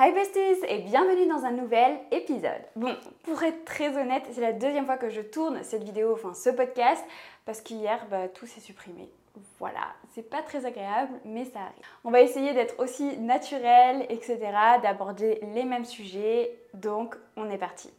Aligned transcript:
Hi 0.00 0.12
besties 0.12 0.64
et 0.68 0.78
bienvenue 0.78 1.26
dans 1.26 1.44
un 1.44 1.50
nouvel 1.50 1.98
épisode. 2.12 2.62
Bon, 2.76 2.94
pour 3.24 3.42
être 3.42 3.64
très 3.64 3.96
honnête, 3.96 4.22
c'est 4.30 4.40
la 4.40 4.52
deuxième 4.52 4.86
fois 4.86 4.96
que 4.96 5.10
je 5.10 5.20
tourne 5.20 5.64
cette 5.64 5.82
vidéo, 5.82 6.12
enfin 6.12 6.34
ce 6.34 6.50
podcast, 6.50 7.04
parce 7.44 7.60
qu'hier, 7.60 8.06
bah, 8.08 8.28
tout 8.28 8.46
s'est 8.46 8.60
supprimé. 8.60 9.10
Voilà, 9.58 9.88
c'est 10.14 10.22
pas 10.22 10.42
très 10.42 10.66
agréable, 10.66 11.18
mais 11.24 11.46
ça 11.46 11.58
arrive. 11.58 11.84
On 12.04 12.12
va 12.12 12.20
essayer 12.20 12.54
d'être 12.54 12.78
aussi 12.78 13.18
naturel, 13.18 14.06
etc., 14.08 14.38
d'aborder 14.84 15.40
les 15.52 15.64
mêmes 15.64 15.84
sujets, 15.84 16.56
donc 16.74 17.16
on 17.36 17.50
est 17.50 17.58
parti. 17.58 17.90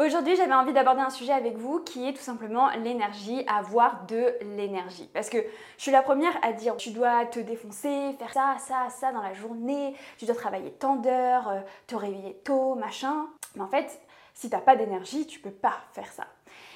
Aujourd'hui, 0.00 0.34
j'avais 0.34 0.54
envie 0.54 0.72
d'aborder 0.72 1.02
un 1.02 1.10
sujet 1.10 1.34
avec 1.34 1.58
vous 1.58 1.80
qui 1.80 2.08
est 2.08 2.14
tout 2.14 2.22
simplement 2.22 2.70
l'énergie, 2.70 3.44
avoir 3.46 4.06
de 4.06 4.32
l'énergie. 4.56 5.10
Parce 5.12 5.28
que 5.28 5.36
je 5.76 5.82
suis 5.82 5.90
la 5.90 6.00
première 6.00 6.32
à 6.42 6.54
dire 6.54 6.78
tu 6.78 6.92
dois 6.92 7.26
te 7.26 7.38
défoncer, 7.38 8.14
faire 8.18 8.32
ça, 8.32 8.56
ça, 8.58 8.88
ça 8.88 9.12
dans 9.12 9.20
la 9.20 9.34
journée, 9.34 9.94
tu 10.16 10.24
dois 10.24 10.34
travailler 10.34 10.70
tant 10.70 10.96
d'heures, 10.96 11.50
euh, 11.50 11.60
te 11.86 11.96
réveiller 11.96 12.40
tôt, 12.44 12.76
machin. 12.76 13.26
Mais 13.56 13.60
en 13.60 13.68
fait, 13.68 14.00
si 14.32 14.48
t'as 14.48 14.62
pas 14.62 14.74
d'énergie, 14.74 15.26
tu 15.26 15.38
peux 15.38 15.50
pas 15.50 15.74
faire 15.92 16.10
ça. 16.10 16.24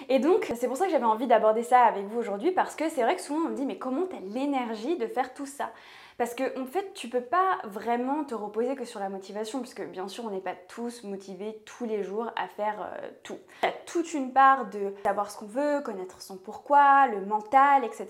Et 0.08 0.18
donc, 0.18 0.50
c'est 0.56 0.68
pour 0.68 0.76
ça 0.76 0.86
que 0.86 0.90
j'avais 0.90 1.04
envie 1.04 1.26
d'aborder 1.26 1.62
ça 1.62 1.82
avec 1.82 2.04
vous 2.06 2.18
aujourd'hui 2.18 2.52
parce 2.52 2.74
que 2.74 2.88
c'est 2.88 3.02
vrai 3.02 3.16
que 3.16 3.22
souvent 3.22 3.46
on 3.46 3.50
me 3.50 3.54
dit 3.54 3.66
mais 3.66 3.78
comment 3.78 4.06
t'as 4.06 4.20
l'énergie 4.20 4.96
de 4.96 5.06
faire 5.06 5.34
tout 5.34 5.46
ça? 5.46 5.70
Parce 6.16 6.34
que 6.34 6.58
en 6.60 6.66
fait, 6.66 6.92
tu 6.94 7.08
peux 7.08 7.20
pas 7.20 7.58
vraiment 7.64 8.24
te 8.24 8.34
reposer 8.34 8.76
que 8.76 8.84
sur 8.84 9.00
la 9.00 9.08
motivation, 9.08 9.60
puisque 9.60 9.84
bien 9.84 10.06
sûr, 10.06 10.24
on 10.24 10.30
n'est 10.30 10.40
pas 10.40 10.54
tous 10.68 11.02
motivés 11.02 11.60
tous 11.64 11.84
les 11.84 12.04
jours 12.04 12.30
à 12.36 12.46
faire 12.46 12.76
euh, 12.80 13.08
tout. 13.24 13.38
Il 13.62 13.66
y 13.66 13.68
a 13.68 13.72
toute 13.84 14.14
une 14.14 14.32
part 14.32 14.66
de 14.66 14.94
savoir 15.04 15.30
ce 15.30 15.38
qu'on 15.38 15.46
veut, 15.46 15.80
connaître 15.80 16.22
son 16.22 16.36
pourquoi, 16.36 17.08
le 17.08 17.24
mental, 17.26 17.84
etc. 17.84 18.06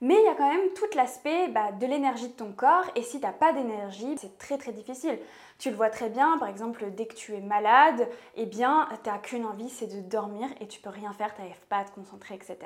Mais 0.00 0.14
il 0.14 0.24
y 0.24 0.28
a 0.28 0.34
quand 0.34 0.48
même 0.48 0.72
tout 0.74 0.96
l'aspect 0.96 1.48
bah, 1.48 1.72
de 1.72 1.86
l'énergie 1.86 2.28
de 2.28 2.32
ton 2.32 2.52
corps 2.52 2.84
et 2.94 3.02
si 3.02 3.18
tu 3.18 3.26
n'as 3.26 3.32
pas 3.32 3.52
d'énergie, 3.52 4.16
c'est 4.16 4.38
très 4.38 4.56
très 4.56 4.72
difficile. 4.72 5.18
Tu 5.58 5.70
le 5.70 5.76
vois 5.76 5.90
très 5.90 6.08
bien, 6.08 6.38
par 6.38 6.48
exemple, 6.48 6.84
dès 6.92 7.06
que 7.06 7.14
tu 7.14 7.34
es 7.34 7.40
malade, 7.40 8.06
eh 8.36 8.46
bien, 8.46 8.88
tu 9.02 9.10
n'as 9.10 9.18
qu'une 9.18 9.44
envie, 9.44 9.68
c'est 9.68 9.88
de 9.88 10.00
dormir 10.00 10.48
et 10.60 10.68
tu 10.68 10.80
peux 10.80 10.88
rien 10.88 11.12
faire, 11.12 11.34
tu 11.34 11.40
n'arrives 11.40 11.66
pas 11.68 11.78
à 11.78 11.84
te 11.84 11.90
concentrer, 11.90 12.36
etc. 12.36 12.58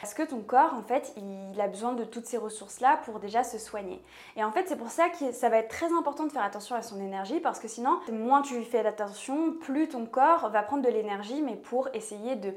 Parce 0.00 0.14
que 0.14 0.22
ton 0.22 0.40
corps, 0.42 0.72
en 0.74 0.82
fait, 0.82 1.12
il 1.16 1.60
a 1.60 1.66
besoin 1.66 1.94
de 1.94 2.04
toutes 2.04 2.26
ces 2.26 2.36
ressources-là 2.36 3.00
pour 3.04 3.18
déjà 3.18 3.42
se 3.42 3.58
soigner. 3.58 4.00
Et 4.36 4.44
en 4.44 4.52
fait, 4.52 4.68
c'est 4.68 4.76
pour 4.76 4.90
ça 4.90 5.08
que 5.08 5.32
ça 5.32 5.48
va 5.48 5.58
être 5.58 5.70
très 5.70 5.92
important 5.92 6.24
de 6.24 6.30
faire 6.30 6.44
attention 6.44 6.76
à 6.76 6.82
son 6.82 7.00
énergie 7.00 7.40
parce 7.40 7.58
que 7.58 7.66
sinon, 7.66 7.98
moins 8.12 8.42
tu 8.42 8.56
lui 8.56 8.64
fais 8.64 8.86
attention, 8.86 9.54
plus 9.54 9.88
ton 9.88 10.06
corps 10.06 10.48
va 10.50 10.62
prendre 10.62 10.84
de 10.84 10.88
l'énergie, 10.88 11.42
mais 11.42 11.56
pour 11.56 11.88
essayer 11.94 12.36
de 12.36 12.54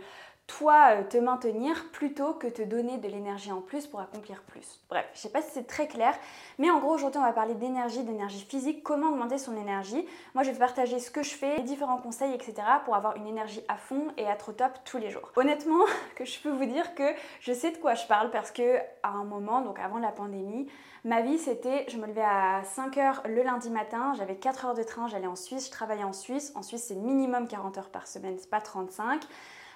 toi 0.49 0.95
euh, 0.95 1.03
te 1.03 1.17
maintenir 1.17 1.89
plutôt 1.91 2.33
que 2.33 2.47
te 2.47 2.61
donner 2.61 2.97
de 2.97 3.07
l'énergie 3.07 3.51
en 3.51 3.61
plus 3.61 3.87
pour 3.87 4.01
accomplir 4.01 4.41
plus. 4.41 4.79
Bref, 4.89 5.05
je 5.13 5.19
sais 5.19 5.29
pas 5.29 5.41
si 5.41 5.51
c'est 5.51 5.67
très 5.67 5.87
clair, 5.87 6.13
mais 6.57 6.71
en 6.71 6.79
gros 6.79 6.93
aujourd'hui 6.93 7.19
on 7.19 7.23
va 7.23 7.33
parler 7.33 7.53
d'énergie, 7.53 8.03
d'énergie 8.03 8.43
physique, 8.43 8.83
comment 8.83 9.09
augmenter 9.09 9.37
son 9.37 9.55
énergie. 9.55 9.78
Moi 10.35 10.43
je 10.43 10.51
vais 10.51 10.57
partager 10.57 10.99
ce 10.99 11.11
que 11.11 11.23
je 11.23 11.31
fais, 11.31 11.57
les 11.57 11.63
différents 11.63 11.97
conseils, 11.97 12.33
etc. 12.33 12.55
pour 12.85 12.95
avoir 12.95 13.15
une 13.15 13.27
énergie 13.27 13.61
à 13.67 13.77
fond 13.77 14.07
et 14.17 14.23
être 14.23 14.49
au 14.49 14.51
top 14.53 14.71
tous 14.85 14.97
les 14.97 15.09
jours. 15.09 15.31
Honnêtement, 15.35 15.85
que 16.15 16.25
je 16.25 16.39
peux 16.39 16.49
vous 16.49 16.65
dire 16.65 16.95
que 16.95 17.13
je 17.39 17.53
sais 17.53 17.71
de 17.71 17.77
quoi 17.77 17.95
je 17.95 18.05
parle 18.07 18.31
parce 18.31 18.51
que 18.51 18.77
à 19.03 19.09
un 19.09 19.23
moment, 19.23 19.61
donc 19.61 19.79
avant 19.79 19.99
la 19.99 20.11
pandémie, 20.11 20.67
ma 21.03 21.21
vie 21.21 21.37
c'était, 21.37 21.85
je 21.89 21.97
me 21.97 22.07
levais 22.07 22.21
à 22.21 22.61
5h 22.63 23.27
le 23.27 23.43
lundi 23.43 23.69
matin, 23.69 24.13
j'avais 24.17 24.35
4 24.35 24.65
heures 24.65 24.75
de 24.75 24.83
train, 24.83 25.07
j'allais 25.07 25.27
en 25.27 25.35
Suisse, 25.35 25.67
je 25.67 25.71
travaillais 25.71 26.03
en 26.03 26.13
Suisse. 26.13 26.51
En 26.55 26.61
Suisse 26.61 26.85
c'est 26.87 26.95
minimum 26.95 27.47
40 27.47 27.77
heures 27.77 27.89
par 27.89 28.07
semaine, 28.07 28.37
c'est 28.39 28.49
pas 28.49 28.61
35. 28.61 29.21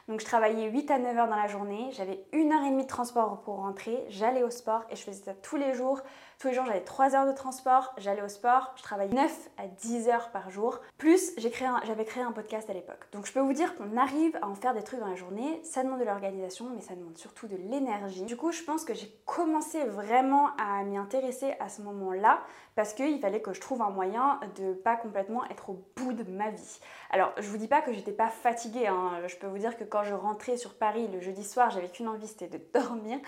Donc 0.10 0.20
je 0.20 0.26
travaillais 0.26 0.70
8 0.70 0.92
à 0.92 1.00
9 1.00 1.18
heures 1.18 1.28
dans 1.30 1.38
la 1.38 1.48
journée, 1.48 1.90
j'avais 1.94 2.26
une 2.34 2.52
heure 2.52 2.64
et 2.64 2.70
demie 2.70 2.84
de 2.84 2.90
transport 2.90 3.42
pour 3.42 3.56
rentrer, 3.56 4.04
j'allais 4.10 4.44
au 4.44 4.50
sport 4.50 4.84
et 4.90 4.98
je 4.98 5.02
faisais 5.02 5.24
ça 5.24 5.34
tous 5.34 5.56
les 5.56 5.74
jours. 5.74 6.02
Tous 6.44 6.50
les 6.50 6.56
jours 6.56 6.66
j'avais 6.66 6.82
3 6.82 7.16
heures 7.16 7.26
de 7.26 7.32
transport, 7.32 7.94
j'allais 7.98 8.22
au 8.22 8.28
sport, 8.28 8.74
je 8.76 8.84
travaillais 8.84 9.14
9 9.14 9.50
à 9.58 9.66
10 9.66 10.10
heures 10.10 10.30
par 10.32 10.50
jour. 10.50 10.82
Plus 10.98 11.32
j'avais 11.38 12.04
créé 12.04 12.22
un 12.22 12.34
podcast 12.34 12.70
à 12.70 12.74
l'époque. 12.74 13.08
Donc 13.14 13.26
je 13.26 13.32
peux 13.32 13.40
vous 13.40 13.54
dire 13.54 13.78
qu'on 13.78 13.96
arrive 13.96 14.38
à 14.42 14.50
en 14.50 14.54
faire 14.54 14.74
des 14.74 14.84
trucs 14.84 15.00
dans 15.00 15.08
la 15.08 15.16
journée, 15.16 15.62
ça 15.64 15.86
demande 15.86 16.02
de 16.02 16.04
l'organisation 16.04 16.70
mais 16.76 16.82
ça 16.82 16.96
demande 16.96 17.18
surtout 17.18 17.48
de 17.48 17.56
l'énergie. 17.56 18.24
Du 18.24 18.36
coup 18.36 18.52
je 18.52 18.62
pense 18.62 18.84
que 18.84 18.94
j'ai 18.94 19.10
commencé 19.26 19.86
vraiment 19.86 20.50
à 20.58 20.84
m'y 20.84 20.98
intéresser 20.98 21.56
à 21.62 21.70
ce 21.70 21.82
moment-là 21.82 22.42
parce 22.76 22.94
qu'il 22.94 23.22
fallait 23.22 23.42
que 23.42 23.54
je 23.54 23.62
trouve 23.62 23.82
un 23.82 23.92
moyen 23.92 24.42
de 24.58 24.74
pas 24.74 24.98
complètement 24.98 25.46
être 25.46 25.70
au 25.70 25.82
bout 25.96 26.12
de 26.12 26.30
ma 26.30 26.50
vie. 26.50 26.80
Alors 27.10 27.32
je 27.38 27.48
vous 27.48 27.58
dis 27.58 27.70
pas 27.70 27.80
que 27.80 27.94
j'étais 27.94 28.12
pas 28.12 28.28
fatiguée, 28.28 28.88
hein. 28.88 29.12
je 29.28 29.38
peux 29.38 29.48
vous 29.48 29.60
dire 29.60 29.78
que 29.78 29.86
quand 29.86 30.04
je 30.04 30.14
rentrais 30.14 30.58
sur 30.58 30.74
Paris 30.74 31.08
le 31.08 31.22
jeudi 31.22 31.46
soir, 31.46 31.70
j'avais 31.70 31.88
qu'une 31.88 32.10
envie, 32.10 32.28
c'était 32.28 32.50
de 32.50 32.60
dormir. 32.74 33.20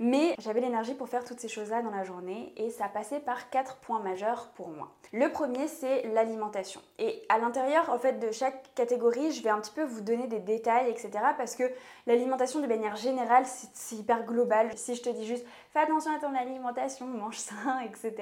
Mais 0.00 0.34
j'avais 0.38 0.60
l'énergie 0.60 0.92
pour 0.92 1.08
faire 1.08 1.24
toutes 1.24 1.40
ces 1.40 1.48
choses-là 1.48 1.80
dans 1.80 1.92
la 1.92 2.04
journée 2.04 2.52
et 2.58 2.70
ça 2.70 2.88
passait 2.88 3.20
par 3.20 3.50
quatre 3.50 3.76
points 3.76 4.00
majeurs 4.00 4.48
pour 4.54 4.68
moi. 4.68 4.90
Le 5.12 5.30
premier, 5.30 5.68
c'est 5.68 6.02
l'alimentation. 6.08 6.82
Et 6.98 7.22
à 7.28 7.38
l'intérieur, 7.38 7.88
en 7.88 7.98
fait, 7.98 8.18
de 8.18 8.30
chaque 8.30 8.74
catégorie, 8.74 9.32
je 9.32 9.42
vais 9.42 9.50
un 9.50 9.60
petit 9.60 9.72
peu 9.72 9.84
vous 9.84 10.02
donner 10.02 10.26
des 10.26 10.40
détails, 10.40 10.90
etc. 10.90 11.10
Parce 11.38 11.54
que 11.54 11.64
l'alimentation, 12.06 12.60
de 12.60 12.66
manière 12.66 12.96
générale, 12.96 13.44
c'est 13.72 13.96
hyper 13.96 14.24
global. 14.24 14.70
Si 14.76 14.94
je 14.94 15.02
te 15.02 15.08
dis 15.08 15.26
juste, 15.26 15.46
fais 15.72 15.80
attention 15.80 16.14
à 16.14 16.18
ton 16.18 16.34
alimentation, 16.34 17.06
mange 17.06 17.38
sain, 17.38 17.80
etc., 17.80 18.12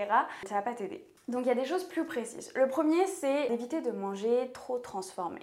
ça 0.46 0.54
va 0.54 0.62
pas 0.62 0.74
t'aider. 0.74 1.04
Donc 1.28 1.42
il 1.44 1.48
y 1.48 1.50
a 1.50 1.56
des 1.56 1.64
choses 1.64 1.84
plus 1.84 2.04
précises. 2.04 2.52
Le 2.54 2.68
premier, 2.68 3.04
c'est 3.06 3.48
d'éviter 3.48 3.80
de 3.80 3.90
manger 3.90 4.50
trop 4.52 4.78
transformé. 4.78 5.40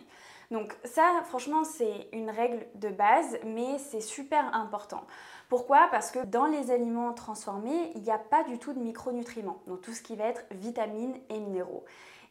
Donc 0.50 0.76
ça, 0.86 1.22
franchement, 1.26 1.64
c'est 1.64 2.08
une 2.14 2.30
règle 2.30 2.66
de 2.76 2.90
base, 2.90 3.40
mais 3.44 3.78
c'est 3.80 4.02
super 4.02 4.56
important. 4.56 5.02
Pourquoi? 5.50 5.88
Parce 5.92 6.12
que 6.12 6.26
dans 6.26 6.46
les 6.46 6.72
aliments 6.72 7.14
transformés, 7.14 7.92
il 7.96 8.02
n'y 8.02 8.12
a 8.12 8.18
pas 8.18 8.44
du 8.44 8.58
tout 8.58 8.74
de 8.74 8.80
micronutriments, 8.80 9.62
donc 9.68 9.82
tout 9.82 9.94
ce 9.94 10.02
qui 10.02 10.16
va 10.16 10.26
être 10.26 10.44
vitamines 10.52 11.16
et 11.30 11.40
minéraux. 11.40 11.84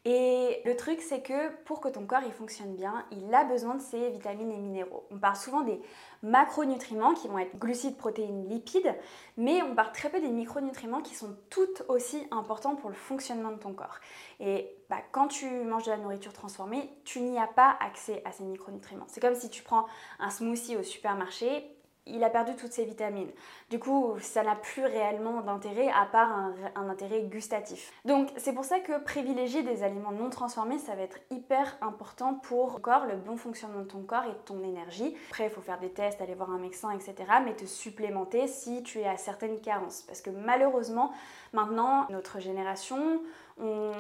Et 0.05 0.61
le 0.65 0.75
truc, 0.77 1.01
c'est 1.01 1.23
que 1.23 1.55
pour 1.65 1.81
que 1.81 1.89
ton 1.89 2.05
corps 2.07 2.23
il 2.27 2.33
fonctionne 2.33 2.75
bien, 2.75 3.05
il 3.13 3.33
a 3.33 3.45
besoin 3.45 3.77
de 3.77 3.81
ces 3.81 4.11
vitamines 4.11 4.51
et 4.51 4.59
minéraux. 4.59 5.07
On 5.13 5.19
parle 5.19 5.37
souvent 5.37 5.61
des 5.61 5.81
macronutriments 6.25 7.15
qui 7.15 7.29
vont 7.29 7.39
être 7.39 7.57
glucides, 7.57 7.97
protéines, 7.97 8.49
lipides, 8.49 8.97
mais 9.37 9.63
on 9.63 9.77
parle 9.77 9.93
très 9.93 10.11
peu 10.11 10.21
des 10.21 10.31
micronutriments 10.31 11.03
qui 11.03 11.15
sont 11.15 11.37
tout 11.51 11.69
aussi 11.89 12.27
importants 12.33 12.75
pour 12.75 12.91
le 12.91 12.97
fonctionnement 12.97 13.53
de 13.53 13.59
ton 13.59 13.75
corps. 13.75 14.01
Et 14.41 14.75
bah, 14.91 14.99
quand 15.13 15.29
tu 15.29 15.47
manges 15.63 15.85
de 15.85 15.93
la 15.93 15.99
nourriture 15.99 16.33
transformée, 16.33 16.91
tu 17.05 17.21
n'y 17.21 17.39
as 17.39 17.47
pas 17.47 17.77
accès 17.79 18.23
à 18.25 18.33
ces 18.33 18.43
micronutriments. 18.43 19.07
C'est 19.07 19.21
comme 19.21 19.37
si 19.37 19.51
tu 19.51 19.63
prends 19.63 19.87
un 20.19 20.31
smoothie 20.31 20.77
au 20.77 20.83
supermarché, 20.83 21.77
il 22.07 22.23
a 22.25 22.31
perdu 22.31 22.57
toutes 22.57 22.73
ses 22.73 22.85
vitamines. 22.85 23.31
Du 23.71 23.79
coup, 23.79 24.15
ça 24.21 24.43
n'a 24.43 24.57
plus 24.57 24.85
réellement 24.85 25.41
d'intérêt 25.41 25.89
à 25.89 26.07
part 26.07 26.31
un, 26.75 26.89
intérêt 26.89 27.23
gustatif. 27.23 27.93
Donc, 28.05 28.29
c'est 28.37 28.53
pour 28.53 28.65
ça 28.65 28.81
que 28.81 28.99
privilégier 29.03 29.63
des 29.63 29.83
aliments 29.83 30.13
non 30.13 30.29
transformés, 30.29 30.79
ça 30.79 30.95
va 30.95 31.03
être 31.03 31.19
hyper 31.31 31.77
important 31.81 32.35
pour 32.35 32.81
corps, 32.81 33.07
le 33.07 33.17
bon 33.17 33.37
fonctionnement 33.37 33.81
de 33.81 33.89
ton 33.89 34.03
corps 34.03 34.25
et 34.25 34.33
de 34.33 34.45
ton 34.45 34.63
énergie. 34.65 35.15
Après, 35.29 35.45
il 35.45 35.51
faut 35.51 35.61
faire 35.61 35.79
des 35.79 35.91
tests, 35.91 36.21
aller 36.21 36.35
voir 36.35 36.51
un 36.51 36.59
médecin, 36.59 36.91
etc. 36.91 37.15
Mais 37.45 37.55
te 37.55 37.67
supplémenter 37.67 38.47
si 38.49 38.83
tu 38.83 38.99
es 38.99 39.07
à 39.07 39.17
certaines 39.17 39.61
carences. 39.61 40.03
Parce 40.03 40.21
que 40.21 40.31
malheureusement, 40.31 41.13
maintenant, 41.53 42.07
notre 42.11 42.41
génération, 42.41 43.23
on 43.61 43.93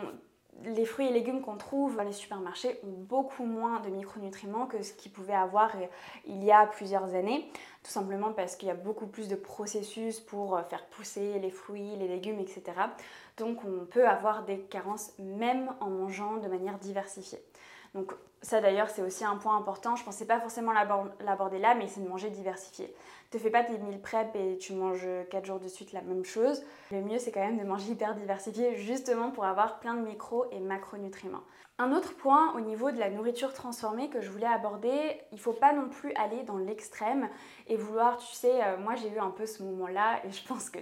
les 0.65 0.85
fruits 0.85 1.09
et 1.09 1.13
légumes 1.13 1.41
qu'on 1.41 1.57
trouve 1.57 1.97
dans 1.97 2.03
les 2.03 2.13
supermarchés 2.13 2.79
ont 2.85 2.93
beaucoup 2.93 3.45
moins 3.45 3.81
de 3.81 3.89
micronutriments 3.89 4.67
que 4.67 4.83
ce 4.83 4.93
qu'ils 4.93 5.13
pouvaient 5.13 5.35
avoir 5.35 5.75
euh, 5.77 5.87
il 6.27 6.45
y 6.45 6.53
a 6.53 6.67
plusieurs 6.67 7.15
années, 7.15 7.51
tout 7.83 7.91
simplement 7.91 8.33
parce 8.33 8.57
qu'il 8.57 8.69
y 8.69 8.71
a 8.71 8.75
beaucoup 8.75 9.07
plus 9.07 9.29
de 9.29 9.35
processus 9.35 10.21
pour 10.21 10.57
euh, 10.57 10.62
faire 10.62 10.85
pousser 10.87 11.39
les 11.39 11.51
fruits, 11.51 11.97
les 11.97 12.09
légumes, 12.09 12.39
etc. 12.39 12.62
Donc 13.39 13.65
on 13.65 13.87
peut 13.87 14.07
avoir 14.07 14.45
des 14.45 14.59
carences 14.59 15.12
même 15.19 15.73
en 15.81 15.91
mangeant 15.91 16.37
de 16.37 16.49
manière 16.49 16.79
diversifiée. 16.79 17.43
Donc 17.95 18.13
ça 18.41 18.61
d'ailleurs 18.61 18.91
c'est 18.91 19.03
aussi 19.03 19.25
un 19.25 19.37
point 19.37 19.57
important, 19.57 19.97
je 19.97 20.05
pensais 20.05 20.27
pas 20.27 20.41
forcément 20.41 20.73
l'aborder 20.73 21.59
là, 21.59 21.75
mais 21.75 21.87
c'est 21.89 22.01
de 22.01 22.09
manger 22.09 22.31
diversifié. 22.31 22.95
Te 23.31 23.39
fais 23.39 23.51
pas 23.51 23.65
tes 23.65 23.79
meal 23.79 24.01
prep 24.01 24.35
et 24.35 24.59
tu 24.59 24.75
manges 24.75 25.09
4 25.31 25.45
jours 25.45 25.61
de 25.61 25.69
suite 25.69 25.93
la 25.93 26.03
même 26.03 26.25
chose. 26.25 26.63
Le 26.91 27.01
mieux 27.01 27.19
c'est 27.19 27.33
quand 27.33 27.41
même 27.41 27.59
de 27.59 27.65
manger 27.65 27.93
hyper 27.93 28.15
diversifié 28.15 28.77
justement 28.77 29.31
pour 29.31 29.45
avoir 29.45 29.79
plein 29.79 29.95
de 29.95 30.07
micro 30.07 30.47
et 30.51 30.61
macronutriments. 30.61 31.45
Un 31.79 31.93
autre 31.93 32.15
point 32.15 32.55
au 32.55 32.61
niveau 32.61 32.91
de 32.91 32.99
la 32.99 33.11
nourriture 33.11 33.53
transformée 33.53 34.11
que 34.11 34.21
je 34.21 34.31
voulais 34.31 34.47
aborder, 34.47 35.21
il 35.33 35.41
faut 35.41 35.55
pas 35.55 35.73
non 35.73 35.88
plus 35.88 36.12
aller 36.15 36.43
dans 36.45 36.59
l'extrême 36.59 37.29
et 37.67 37.77
vouloir, 37.77 38.19
tu 38.19 38.35
sais, 38.35 38.62
euh, 38.62 38.77
moi 38.77 38.95
j'ai 38.95 39.09
eu 39.09 39.19
un 39.19 39.31
peu 39.31 39.47
ce 39.47 39.62
moment-là 39.62 40.21
et 40.25 40.31
je 40.31 40.47
pense 40.47 40.71
que 40.71 40.79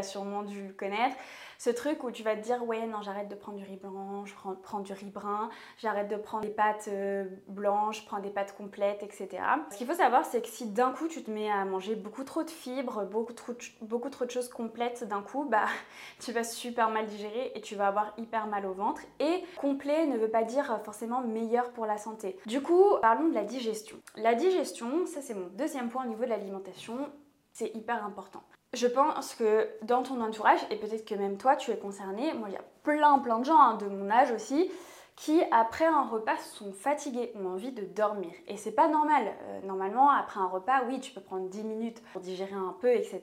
sûrement 0.00 0.42
dû 0.42 0.74
connaître, 0.74 1.16
ce 1.62 1.70
truc 1.70 2.02
où 2.02 2.10
tu 2.10 2.24
vas 2.24 2.34
te 2.34 2.40
dire 2.40 2.64
ouais 2.64 2.86
non 2.86 3.02
j'arrête 3.02 3.28
de 3.28 3.36
prendre 3.36 3.58
du 3.58 3.64
riz 3.64 3.76
blanc, 3.76 4.24
je 4.24 4.34
prends, 4.62 4.80
du 4.80 4.92
riz 4.92 5.10
brun, 5.10 5.48
j'arrête 5.78 6.08
de 6.08 6.16
prendre 6.16 6.44
des 6.44 6.50
pâtes 6.50 6.88
euh, 6.88 7.24
blanches, 7.46 8.00
je 8.00 8.06
prends 8.06 8.18
des 8.18 8.30
pâtes 8.30 8.56
complètes, 8.56 9.04
etc. 9.04 9.28
Ce 9.70 9.76
qu'il 9.76 9.86
faut 9.86 9.94
savoir 9.94 10.24
c'est 10.24 10.42
que 10.42 10.48
si 10.48 10.66
d'un 10.66 10.90
coup 10.90 11.06
tu 11.06 11.22
te 11.22 11.30
mets 11.30 11.50
à 11.50 11.64
manger 11.64 11.94
beaucoup 11.94 12.24
trop 12.24 12.42
de 12.42 12.50
fibres, 12.50 13.04
beaucoup 13.04 13.32
trop, 13.32 13.52
beaucoup 13.80 14.10
trop 14.10 14.24
de 14.24 14.30
choses 14.30 14.48
complètes 14.48 15.04
d'un 15.04 15.22
coup, 15.22 15.44
bah 15.48 15.66
tu 16.20 16.32
vas 16.32 16.42
super 16.42 16.90
mal 16.90 17.06
digérer 17.06 17.52
et 17.54 17.60
tu 17.60 17.76
vas 17.76 17.86
avoir 17.86 18.12
hyper 18.16 18.48
mal 18.48 18.66
au 18.66 18.72
ventre. 18.72 19.02
Et 19.20 19.44
complet 19.56 20.06
ne 20.06 20.18
veut 20.18 20.30
pas 20.30 20.42
dire 20.42 20.80
forcément 20.84 21.20
meilleur 21.20 21.70
pour 21.72 21.86
la 21.86 21.98
santé. 21.98 22.38
Du 22.46 22.60
coup, 22.60 22.96
parlons 23.00 23.28
de 23.28 23.34
la 23.34 23.44
digestion. 23.44 23.98
La 24.16 24.34
digestion, 24.34 25.06
ça 25.06 25.20
c'est 25.22 25.34
mon 25.34 25.46
deuxième 25.48 25.90
point 25.90 26.04
au 26.04 26.08
niveau 26.08 26.24
de 26.24 26.30
l'alimentation, 26.30 27.08
c'est 27.52 27.74
hyper 27.76 28.04
important. 28.04 28.42
Je 28.72 28.86
pense 28.86 29.34
que 29.34 29.68
dans 29.82 30.02
ton 30.02 30.20
entourage, 30.22 30.60
et 30.70 30.76
peut-être 30.76 31.04
que 31.04 31.14
même 31.14 31.36
toi 31.36 31.56
tu 31.56 31.70
es 31.70 31.76
concerné, 31.76 32.32
moi 32.32 32.48
il 32.48 32.54
y 32.54 32.56
a 32.56 32.64
plein 32.82 33.18
plein 33.18 33.38
de 33.38 33.44
gens 33.44 33.58
hein, 33.58 33.74
de 33.74 33.86
mon 33.86 34.10
âge 34.10 34.32
aussi 34.32 34.70
qui 35.16 35.42
après 35.50 35.84
un 35.84 36.04
repas 36.04 36.36
sont 36.38 36.72
fatigués, 36.72 37.32
ont 37.36 37.48
envie 37.48 37.72
de 37.72 37.84
dormir. 37.84 38.32
Et 38.48 38.56
c'est 38.56 38.72
pas 38.72 38.88
normal. 38.88 39.32
Euh, 39.42 39.60
normalement, 39.66 40.10
après 40.10 40.40
un 40.40 40.46
repas, 40.46 40.84
oui, 40.88 41.00
tu 41.00 41.12
peux 41.12 41.20
prendre 41.20 41.48
10 41.48 41.64
minutes 41.64 42.02
pour 42.12 42.22
digérer 42.22 42.54
un 42.54 42.74
peu, 42.80 42.90
etc. 42.90 43.20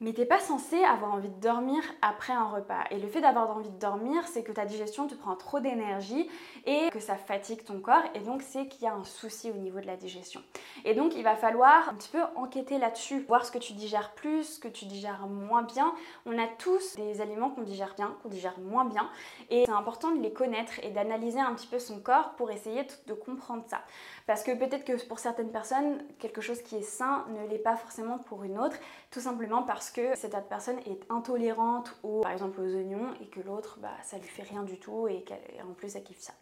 Mais 0.00 0.12
t'es 0.12 0.26
pas 0.26 0.38
censé 0.38 0.84
avoir 0.84 1.12
envie 1.12 1.28
de 1.28 1.40
dormir 1.40 1.82
après 2.02 2.32
un 2.32 2.44
repas. 2.44 2.84
Et 2.92 3.00
le 3.00 3.08
fait 3.08 3.20
d'avoir 3.20 3.50
envie 3.50 3.68
de 3.68 3.78
dormir, 3.80 4.28
c'est 4.28 4.44
que 4.44 4.52
ta 4.52 4.64
digestion 4.64 5.08
te 5.08 5.16
prend 5.16 5.34
trop 5.34 5.58
d'énergie 5.58 6.30
et 6.66 6.88
que 6.90 7.00
ça 7.00 7.16
fatigue 7.16 7.64
ton 7.64 7.80
corps. 7.80 8.04
Et 8.14 8.20
donc, 8.20 8.42
c'est 8.42 8.68
qu'il 8.68 8.84
y 8.84 8.86
a 8.86 8.94
un 8.94 9.02
souci 9.02 9.50
au 9.50 9.56
niveau 9.56 9.80
de 9.80 9.86
la 9.86 9.96
digestion. 9.96 10.40
Et 10.84 10.94
donc, 10.94 11.16
il 11.16 11.24
va 11.24 11.34
falloir 11.34 11.88
un 11.88 11.94
petit 11.94 12.10
peu 12.10 12.20
enquêter 12.36 12.78
là-dessus, 12.78 13.24
voir 13.26 13.44
ce 13.44 13.50
que 13.50 13.58
tu 13.58 13.72
digères 13.72 14.12
plus, 14.14 14.44
ce 14.44 14.60
que 14.60 14.68
tu 14.68 14.84
digères 14.84 15.26
moins 15.26 15.62
bien. 15.62 15.92
On 16.26 16.38
a 16.38 16.46
tous 16.46 16.94
des 16.94 17.20
aliments 17.20 17.50
qu'on 17.50 17.62
digère 17.62 17.94
bien, 17.96 18.16
qu'on 18.22 18.28
digère 18.28 18.60
moins 18.60 18.84
bien. 18.84 19.10
Et 19.50 19.64
c'est 19.66 19.72
important 19.72 20.12
de 20.12 20.20
les 20.20 20.32
connaître 20.32 20.78
et 20.84 20.90
d'analyser 20.90 21.40
un 21.40 21.54
petit 21.54 21.66
peu 21.66 21.80
son 21.80 21.98
corps 21.98 22.34
pour 22.36 22.52
essayer 22.52 22.86
de 23.08 23.14
comprendre 23.14 23.64
ça. 23.66 23.80
Parce 24.28 24.44
que 24.44 24.52
peut-être 24.52 24.84
que 24.84 25.04
pour 25.06 25.18
certaines 25.18 25.50
personnes, 25.50 26.04
quelque 26.20 26.40
chose 26.40 26.62
qui 26.62 26.76
est 26.76 26.82
sain 26.82 27.24
ne 27.30 27.48
l'est 27.48 27.58
pas 27.58 27.74
forcément 27.74 28.18
pour 28.18 28.44
une 28.44 28.60
autre, 28.60 28.76
tout 29.10 29.20
simplement 29.20 29.62
parce 29.62 29.90
que 29.90 30.14
cette 30.16 30.36
personne 30.48 30.78
est 30.80 31.00
intolérante 31.10 31.96
ou 32.02 32.20
par 32.20 32.32
exemple 32.32 32.60
aux 32.60 32.74
oignons 32.74 33.14
et 33.22 33.26
que 33.26 33.40
l'autre, 33.40 33.78
bah, 33.80 33.96
ça 34.02 34.18
lui 34.18 34.28
fait 34.28 34.42
rien 34.42 34.62
du 34.62 34.78
tout 34.78 35.08
et 35.08 35.24
qu'en 35.24 35.72
plus 35.72 35.96
elle 35.96 36.04
kiffe 36.04 36.20
ça. 36.20 36.34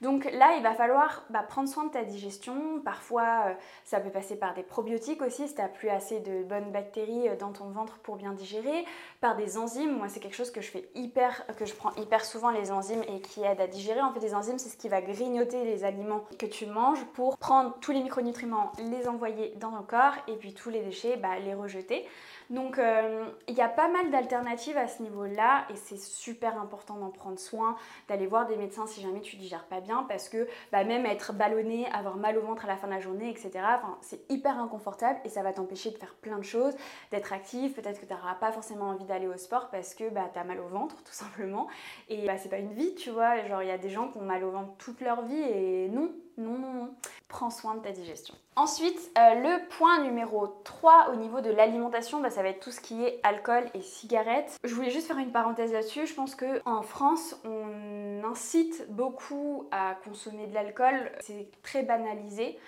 Donc 0.00 0.24
là, 0.32 0.54
il 0.56 0.62
va 0.62 0.72
falloir 0.72 1.24
bah, 1.28 1.42
prendre 1.42 1.68
soin 1.68 1.84
de 1.84 1.90
ta 1.90 2.04
digestion. 2.04 2.80
Parfois, 2.82 3.44
euh, 3.48 3.54
ça 3.84 4.00
peut 4.00 4.10
passer 4.10 4.36
par 4.36 4.54
des 4.54 4.62
probiotiques 4.62 5.20
aussi, 5.20 5.46
si 5.46 5.54
tu 5.54 5.60
n'as 5.60 5.68
plus 5.68 5.90
assez 5.90 6.20
de 6.20 6.42
bonnes 6.42 6.72
bactéries 6.72 7.28
euh, 7.28 7.36
dans 7.36 7.52
ton 7.52 7.68
ventre 7.68 7.98
pour 7.98 8.16
bien 8.16 8.32
digérer, 8.32 8.86
par 9.20 9.36
des 9.36 9.58
enzymes. 9.58 9.98
Moi, 9.98 10.08
c'est 10.08 10.20
quelque 10.20 10.36
chose 10.36 10.50
que 10.50 10.62
je 10.62 10.70
fais 10.70 10.88
hyper, 10.94 11.44
que 11.56 11.66
je 11.66 11.74
prends 11.74 11.94
hyper 11.96 12.24
souvent 12.24 12.50
les 12.50 12.72
enzymes 12.72 13.02
et 13.08 13.20
qui 13.20 13.42
aide 13.42 13.60
à 13.60 13.66
digérer. 13.66 14.00
En 14.00 14.12
fait, 14.12 14.20
les 14.20 14.34
enzymes, 14.34 14.58
c'est 14.58 14.70
ce 14.70 14.78
qui 14.78 14.88
va 14.88 15.02
grignoter 15.02 15.64
les 15.64 15.84
aliments 15.84 16.24
que 16.38 16.46
tu 16.46 16.64
manges 16.64 17.04
pour 17.12 17.36
prendre 17.36 17.76
tous 17.80 17.92
les 17.92 18.02
micronutriments, 18.02 18.72
les 18.78 19.06
envoyer 19.06 19.54
dans 19.60 19.70
ton 19.70 19.82
corps 19.82 20.14
et 20.28 20.36
puis 20.36 20.54
tous 20.54 20.70
les 20.70 20.80
déchets, 20.80 21.18
bah, 21.18 21.38
les 21.38 21.52
rejeter. 21.52 22.06
Donc 22.50 22.78
euh, 22.78 23.26
il 23.46 23.54
y 23.54 23.60
a 23.60 23.68
pas 23.68 23.88
mal 23.88 24.10
d'alternatives 24.10 24.76
à 24.76 24.88
ce 24.88 25.02
niveau-là 25.02 25.66
et 25.70 25.76
c'est 25.76 25.96
super 25.96 26.60
important 26.60 26.96
d'en 26.96 27.10
prendre 27.10 27.38
soin, 27.38 27.76
d'aller 28.08 28.26
voir 28.26 28.46
des 28.48 28.56
médecins 28.56 28.88
si 28.88 29.00
jamais 29.00 29.20
tu 29.20 29.36
digères 29.36 29.66
pas 29.66 29.80
bien 29.80 30.04
parce 30.08 30.28
que 30.28 30.48
bah, 30.72 30.82
même 30.82 31.06
être 31.06 31.32
ballonné, 31.32 31.86
avoir 31.92 32.16
mal 32.16 32.36
au 32.36 32.42
ventre 32.42 32.64
à 32.64 32.68
la 32.68 32.76
fin 32.76 32.88
de 32.88 32.92
la 32.92 32.98
journée, 32.98 33.30
etc. 33.30 33.52
c'est 34.00 34.28
hyper 34.30 34.58
inconfortable 34.58 35.20
et 35.24 35.28
ça 35.28 35.44
va 35.44 35.52
t'empêcher 35.52 35.92
de 35.92 35.96
faire 35.96 36.14
plein 36.14 36.38
de 36.38 36.44
choses, 36.44 36.74
d'être 37.12 37.32
actif, 37.32 37.76
peut-être 37.76 38.00
que 38.00 38.06
tu 38.06 38.12
n'auras 38.12 38.34
pas 38.34 38.50
forcément 38.50 38.86
envie 38.86 39.04
d'aller 39.04 39.28
au 39.28 39.36
sport 39.36 39.70
parce 39.70 39.94
que 39.94 40.10
bah, 40.10 40.28
tu 40.32 40.40
as 40.40 40.44
mal 40.44 40.58
au 40.58 40.66
ventre 40.66 40.96
tout 41.04 41.12
simplement 41.12 41.68
et 42.08 42.26
bah, 42.26 42.36
c'est 42.36 42.48
pas 42.48 42.58
une 42.58 42.72
vie, 42.72 42.96
tu 42.96 43.10
vois, 43.10 43.46
genre 43.46 43.62
il 43.62 43.68
y 43.68 43.72
a 43.72 43.78
des 43.78 43.90
gens 43.90 44.08
qui 44.08 44.18
ont 44.18 44.22
mal 44.22 44.42
au 44.42 44.50
ventre 44.50 44.72
toute 44.76 45.00
leur 45.02 45.22
vie 45.22 45.40
et 45.40 45.88
non, 45.88 46.10
non, 46.36 46.58
non, 46.58 46.72
non. 46.72 46.94
Prends 47.28 47.50
soin 47.50 47.76
de 47.76 47.80
ta 47.80 47.92
digestion. 47.92 48.34
Ensuite, 48.60 49.10
euh, 49.16 49.36
le 49.36 49.68
point 49.70 50.02
numéro 50.02 50.46
3 50.64 51.12
au 51.12 51.16
niveau 51.16 51.40
de 51.40 51.48
l'alimentation, 51.48 52.20
bah, 52.20 52.28
ça 52.28 52.42
va 52.42 52.50
être 52.50 52.60
tout 52.60 52.70
ce 52.70 52.82
qui 52.82 53.02
est 53.02 53.18
alcool 53.22 53.64
et 53.72 53.80
cigarettes. 53.80 54.58
Je 54.62 54.74
voulais 54.74 54.90
juste 54.90 55.06
faire 55.06 55.16
une 55.16 55.32
parenthèse 55.32 55.72
là-dessus. 55.72 56.06
Je 56.06 56.12
pense 56.12 56.34
qu'en 56.34 56.82
France, 56.82 57.40
on 57.46 58.22
incite 58.22 58.84
beaucoup 58.90 59.66
à 59.70 59.94
consommer 60.04 60.46
de 60.46 60.52
l'alcool. 60.52 61.10
C'est 61.20 61.48
très 61.62 61.84
banalisé 61.84 62.58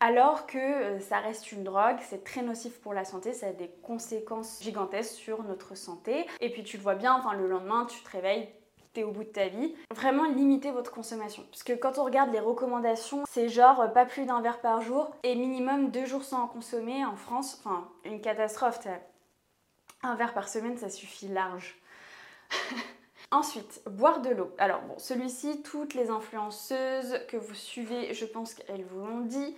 alors 0.00 0.46
que 0.46 0.56
euh, 0.56 1.00
ça 1.00 1.18
reste 1.18 1.52
une 1.52 1.64
drogue, 1.64 1.98
c'est 2.00 2.24
très 2.24 2.40
nocif 2.40 2.80
pour 2.80 2.94
la 2.94 3.04
santé, 3.04 3.34
ça 3.34 3.48
a 3.48 3.52
des 3.52 3.70
conséquences 3.82 4.60
gigantesques 4.60 5.14
sur 5.14 5.44
notre 5.44 5.76
santé. 5.76 6.26
Et 6.40 6.50
puis 6.50 6.64
tu 6.64 6.78
le 6.78 6.82
vois 6.82 6.96
bien, 6.96 7.14
enfin 7.14 7.34
le 7.34 7.46
lendemain, 7.46 7.86
tu 7.88 8.02
te 8.02 8.10
réveilles, 8.10 8.48
t'es 8.92 9.04
au 9.04 9.10
bout 9.10 9.24
de 9.24 9.28
ta 9.28 9.48
vie. 9.48 9.74
Vraiment 9.94 10.24
limiter 10.24 10.70
votre 10.70 10.90
consommation. 10.90 11.44
Parce 11.50 11.62
que 11.62 11.72
quand 11.72 11.98
on 11.98 12.04
regarde 12.04 12.32
les 12.32 12.40
recommandations, 12.40 13.24
c'est 13.28 13.48
genre 13.48 13.80
euh, 13.80 13.88
pas 13.88 14.06
plus 14.06 14.26
d'un 14.26 14.40
verre 14.40 14.60
par 14.60 14.80
jour 14.80 15.10
et 15.22 15.34
minimum 15.34 15.90
deux 15.90 16.06
jours 16.06 16.24
sans 16.24 16.42
en 16.42 16.48
consommer 16.48 17.04
en 17.04 17.16
France. 17.16 17.60
Enfin, 17.60 17.88
une 18.04 18.20
catastrophe. 18.20 18.80
Un 20.02 20.14
verre 20.14 20.34
par 20.34 20.48
semaine, 20.48 20.76
ça 20.76 20.90
suffit 20.90 21.28
large. 21.28 21.80
Ensuite, 23.30 23.80
boire 23.86 24.20
de 24.20 24.28
l'eau. 24.28 24.50
Alors 24.58 24.82
bon, 24.82 24.94
celui-ci, 24.98 25.62
toutes 25.62 25.94
les 25.94 26.10
influenceuses 26.10 27.20
que 27.28 27.38
vous 27.38 27.54
suivez, 27.54 28.12
je 28.12 28.26
pense 28.26 28.52
qu'elles 28.52 28.84
vous 28.84 29.06
l'ont 29.06 29.20
dit. 29.20 29.56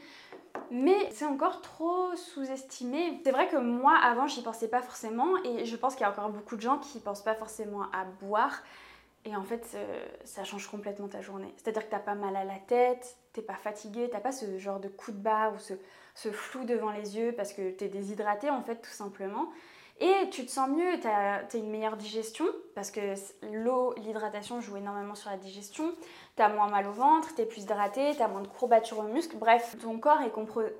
Mais 0.71 1.11
c'est 1.11 1.25
encore 1.25 1.61
trop 1.61 2.15
sous-estimé. 2.15 3.21
C'est 3.25 3.33
vrai 3.33 3.49
que 3.49 3.57
moi, 3.57 3.97
avant, 4.01 4.29
j'y 4.29 4.43
pensais 4.43 4.69
pas 4.69 4.81
forcément. 4.81 5.43
Et 5.45 5.65
je 5.65 5.77
pense 5.77 5.95
qu'il 5.95 6.03
y 6.03 6.05
a 6.05 6.11
encore 6.11 6.31
beaucoup 6.31 6.55
de 6.55 6.61
gens 6.61 6.79
qui 6.79 7.01
pensent 7.01 7.25
pas 7.25 7.35
forcément 7.35 7.83
à 7.93 8.05
boire. 8.05 8.63
Et 9.25 9.35
en 9.37 9.43
fait, 9.43 9.67
euh, 9.75 10.05
ça 10.25 10.45
change 10.45 10.69
complètement 10.69 11.09
ta 11.09 11.23
journée. 11.23 11.53
C'est-à-dire 11.57 11.87
que 11.87 11.91
t'as 11.91 11.99
pas 11.99 12.15
mal 12.15 12.37
à 12.37 12.45
la 12.45 12.59
tête, 12.59 13.17
t'es 13.33 13.43
pas 13.43 13.57
fatigué, 13.57 14.09
t'as 14.11 14.21
pas 14.21 14.33
ce 14.33 14.59
genre 14.59 14.81
de 14.81 14.89
coup 14.89 15.13
de 15.13 15.17
barre 15.17 15.55
ou 15.55 15.59
ce, 15.59 16.31
flou 16.31 16.65
devant 16.65 16.91
les 16.91 17.17
yeux 17.17 17.33
parce 17.33 17.53
que 17.53 17.71
t'es 17.71 17.89
déshydraté 17.89 18.51
en 18.51 18.63
fait 18.63 18.77
tout 18.77 18.91
simplement. 18.91 19.49
Et 20.01 20.29
tu 20.31 20.45
te 20.45 20.51
sens 20.51 20.69
mieux, 20.69 20.99
tu 21.01 21.07
as, 21.07 21.47
une 21.55 21.71
meilleure 21.71 21.97
digestion, 21.97 22.45
parce 22.75 22.91
que 22.91 23.15
l'eau, 23.53 23.95
l'hydratation 23.99 24.61
joue 24.61 24.77
énormément 24.77 25.15
sur 25.15 25.31
la 25.31 25.37
digestion. 25.37 25.95
Tu 26.37 26.43
as 26.43 26.49
moins 26.49 26.69
mal 26.69 26.89
au 26.89 26.93
ventre, 26.93 27.35
tu 27.35 27.43
es 27.43 27.47
plus 27.47 27.63
hydraté, 27.63 28.13
tu 28.17 28.23
as 28.23 28.27
moins 28.27 28.41
de 28.41 28.49
courbatures 28.49 28.99
aux 28.99 29.05
muscles. 29.05 29.37
Bref, 29.37 29.77
ton 29.81 29.99
corps 29.99 30.21
est 30.23 30.33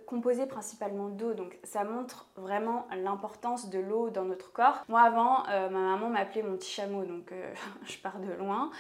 composé 0.07 0.47
principalement 0.47 1.09
d'eau, 1.09 1.35
donc 1.35 1.57
ça 1.63 1.85
montre 1.85 2.27
vraiment 2.37 2.87
l'importance 2.97 3.71
de 3.71 3.79
l'eau 3.79 4.11
dans 4.11 4.25
notre 4.25 4.53
corps. 4.53 4.85
Moi 4.89 5.01
avant, 5.03 5.47
euh, 5.49 5.69
ma 5.69 5.79
maman 5.79 6.09
m'appelait 6.09 6.43
mon 6.43 6.57
petit 6.57 6.73
chameau, 6.73 7.05
donc 7.05 7.31
euh, 7.31 7.55
je 7.85 7.99
pars 7.99 8.19
de 8.19 8.33
loin. 8.33 8.71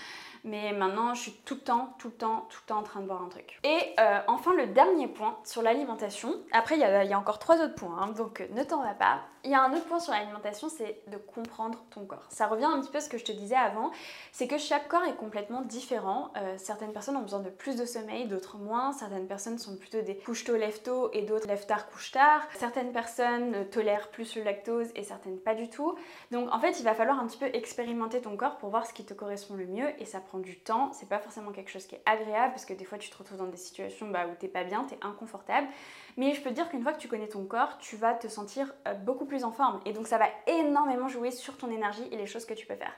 Mais 0.44 0.74
maintenant, 0.74 1.14
je 1.14 1.22
suis 1.22 1.32
tout 1.32 1.54
le 1.54 1.60
temps, 1.60 1.94
tout 1.98 2.08
le 2.08 2.14
temps, 2.14 2.46
tout 2.50 2.58
le 2.62 2.66
temps 2.66 2.78
en 2.78 2.82
train 2.82 3.00
de 3.00 3.06
boire 3.06 3.22
un 3.22 3.28
truc. 3.28 3.58
Et 3.64 3.94
euh, 3.98 4.20
enfin, 4.26 4.52
le 4.52 4.66
dernier 4.66 5.08
point 5.08 5.38
sur 5.44 5.62
l'alimentation. 5.62 6.34
Après, 6.52 6.76
il 6.76 6.80
y, 6.80 7.12
a 7.14 7.18
encore 7.18 7.38
trois 7.38 7.56
autres 7.62 7.74
points, 7.74 7.96
hein, 7.98 8.08
donc 8.08 8.46
ne 8.50 8.62
t'en 8.62 8.82
va 8.82 8.92
pas. 8.92 9.20
Il 9.44 9.50
y 9.50 9.54
a 9.54 9.62
un 9.62 9.72
autre 9.72 9.86
point 9.86 10.00
sur 10.00 10.12
l'alimentation, 10.12 10.68
c'est 10.68 11.00
de 11.08 11.16
comprendre 11.16 11.82
ton 11.90 12.04
corps. 12.04 12.26
Ça 12.28 12.46
revient 12.46 12.66
un 12.66 12.80
petit 12.80 12.90
peu 12.90 12.98
à 12.98 13.00
ce 13.00 13.08
que 13.08 13.16
je 13.16 13.24
te 13.24 13.32
disais 13.32 13.56
avant, 13.56 13.90
c'est 14.32 14.46
que 14.46 14.58
chaque 14.58 14.88
corps 14.88 15.04
est 15.04 15.16
complètement 15.16 15.62
différent. 15.62 16.30
Certaines 16.64 16.92
personnes 16.94 17.18
ont 17.18 17.22
besoin 17.22 17.40
de 17.40 17.50
plus 17.50 17.76
de 17.76 17.84
sommeil, 17.84 18.26
d'autres 18.26 18.56
moins. 18.56 18.92
Certaines 18.92 19.26
personnes 19.26 19.58
sont 19.58 19.76
plutôt 19.76 20.00
des 20.00 20.16
couche-tôt, 20.16 20.56
lève-tôt 20.56 21.10
et 21.12 21.22
d'autres 21.22 21.46
lève-tard, 21.46 21.90
couche-tard. 21.90 22.40
Certaines 22.58 22.90
personnes 22.90 23.68
tolèrent 23.70 24.10
plus 24.10 24.36
le 24.36 24.42
lactose 24.42 24.88
et 24.94 25.02
certaines 25.02 25.38
pas 25.38 25.54
du 25.54 25.68
tout. 25.68 25.94
Donc 26.30 26.48
en 26.50 26.58
fait, 26.58 26.80
il 26.80 26.84
va 26.84 26.94
falloir 26.94 27.20
un 27.20 27.26
petit 27.26 27.36
peu 27.36 27.46
expérimenter 27.52 28.22
ton 28.22 28.36
corps 28.36 28.56
pour 28.56 28.70
voir 28.70 28.86
ce 28.86 28.94
qui 28.94 29.04
te 29.04 29.12
correspond 29.12 29.56
le 29.56 29.66
mieux 29.66 29.88
et 30.00 30.06
ça 30.06 30.20
prend 30.20 30.38
du 30.38 30.58
temps. 30.58 30.90
C'est 30.92 31.08
pas 31.08 31.18
forcément 31.18 31.52
quelque 31.52 31.70
chose 31.70 31.86
qui 31.86 31.96
est 31.96 32.02
agréable 32.06 32.54
parce 32.54 32.64
que 32.64 32.72
des 32.72 32.86
fois 32.86 32.96
tu 32.96 33.10
te 33.10 33.16
retrouves 33.18 33.38
dans 33.38 33.46
des 33.46 33.58
situations 33.58 34.08
bah, 34.08 34.26
où 34.26 34.34
t'es 34.34 34.48
pas 34.48 34.64
bien, 34.64 34.84
t'es 34.84 34.98
inconfortable. 35.02 35.68
Mais 36.16 36.32
je 36.32 36.40
peux 36.40 36.50
te 36.50 36.54
dire 36.54 36.68
qu'une 36.70 36.82
fois 36.82 36.92
que 36.92 37.00
tu 37.00 37.08
connais 37.08 37.28
ton 37.28 37.44
corps, 37.44 37.76
tu 37.78 37.96
vas 37.96 38.14
te 38.14 38.28
sentir 38.28 38.72
euh, 38.86 38.94
beaucoup 38.94 39.26
plus 39.26 39.44
en 39.44 39.50
forme. 39.50 39.80
Et 39.84 39.92
donc 39.92 40.06
ça 40.06 40.16
va 40.16 40.26
énormément 40.46 41.08
jouer 41.08 41.30
sur 41.30 41.58
ton 41.58 41.70
énergie 41.70 42.06
et 42.10 42.16
les 42.16 42.26
choses 42.26 42.44
que 42.44 42.54
tu 42.54 42.66
peux 42.66 42.76
faire. 42.76 42.92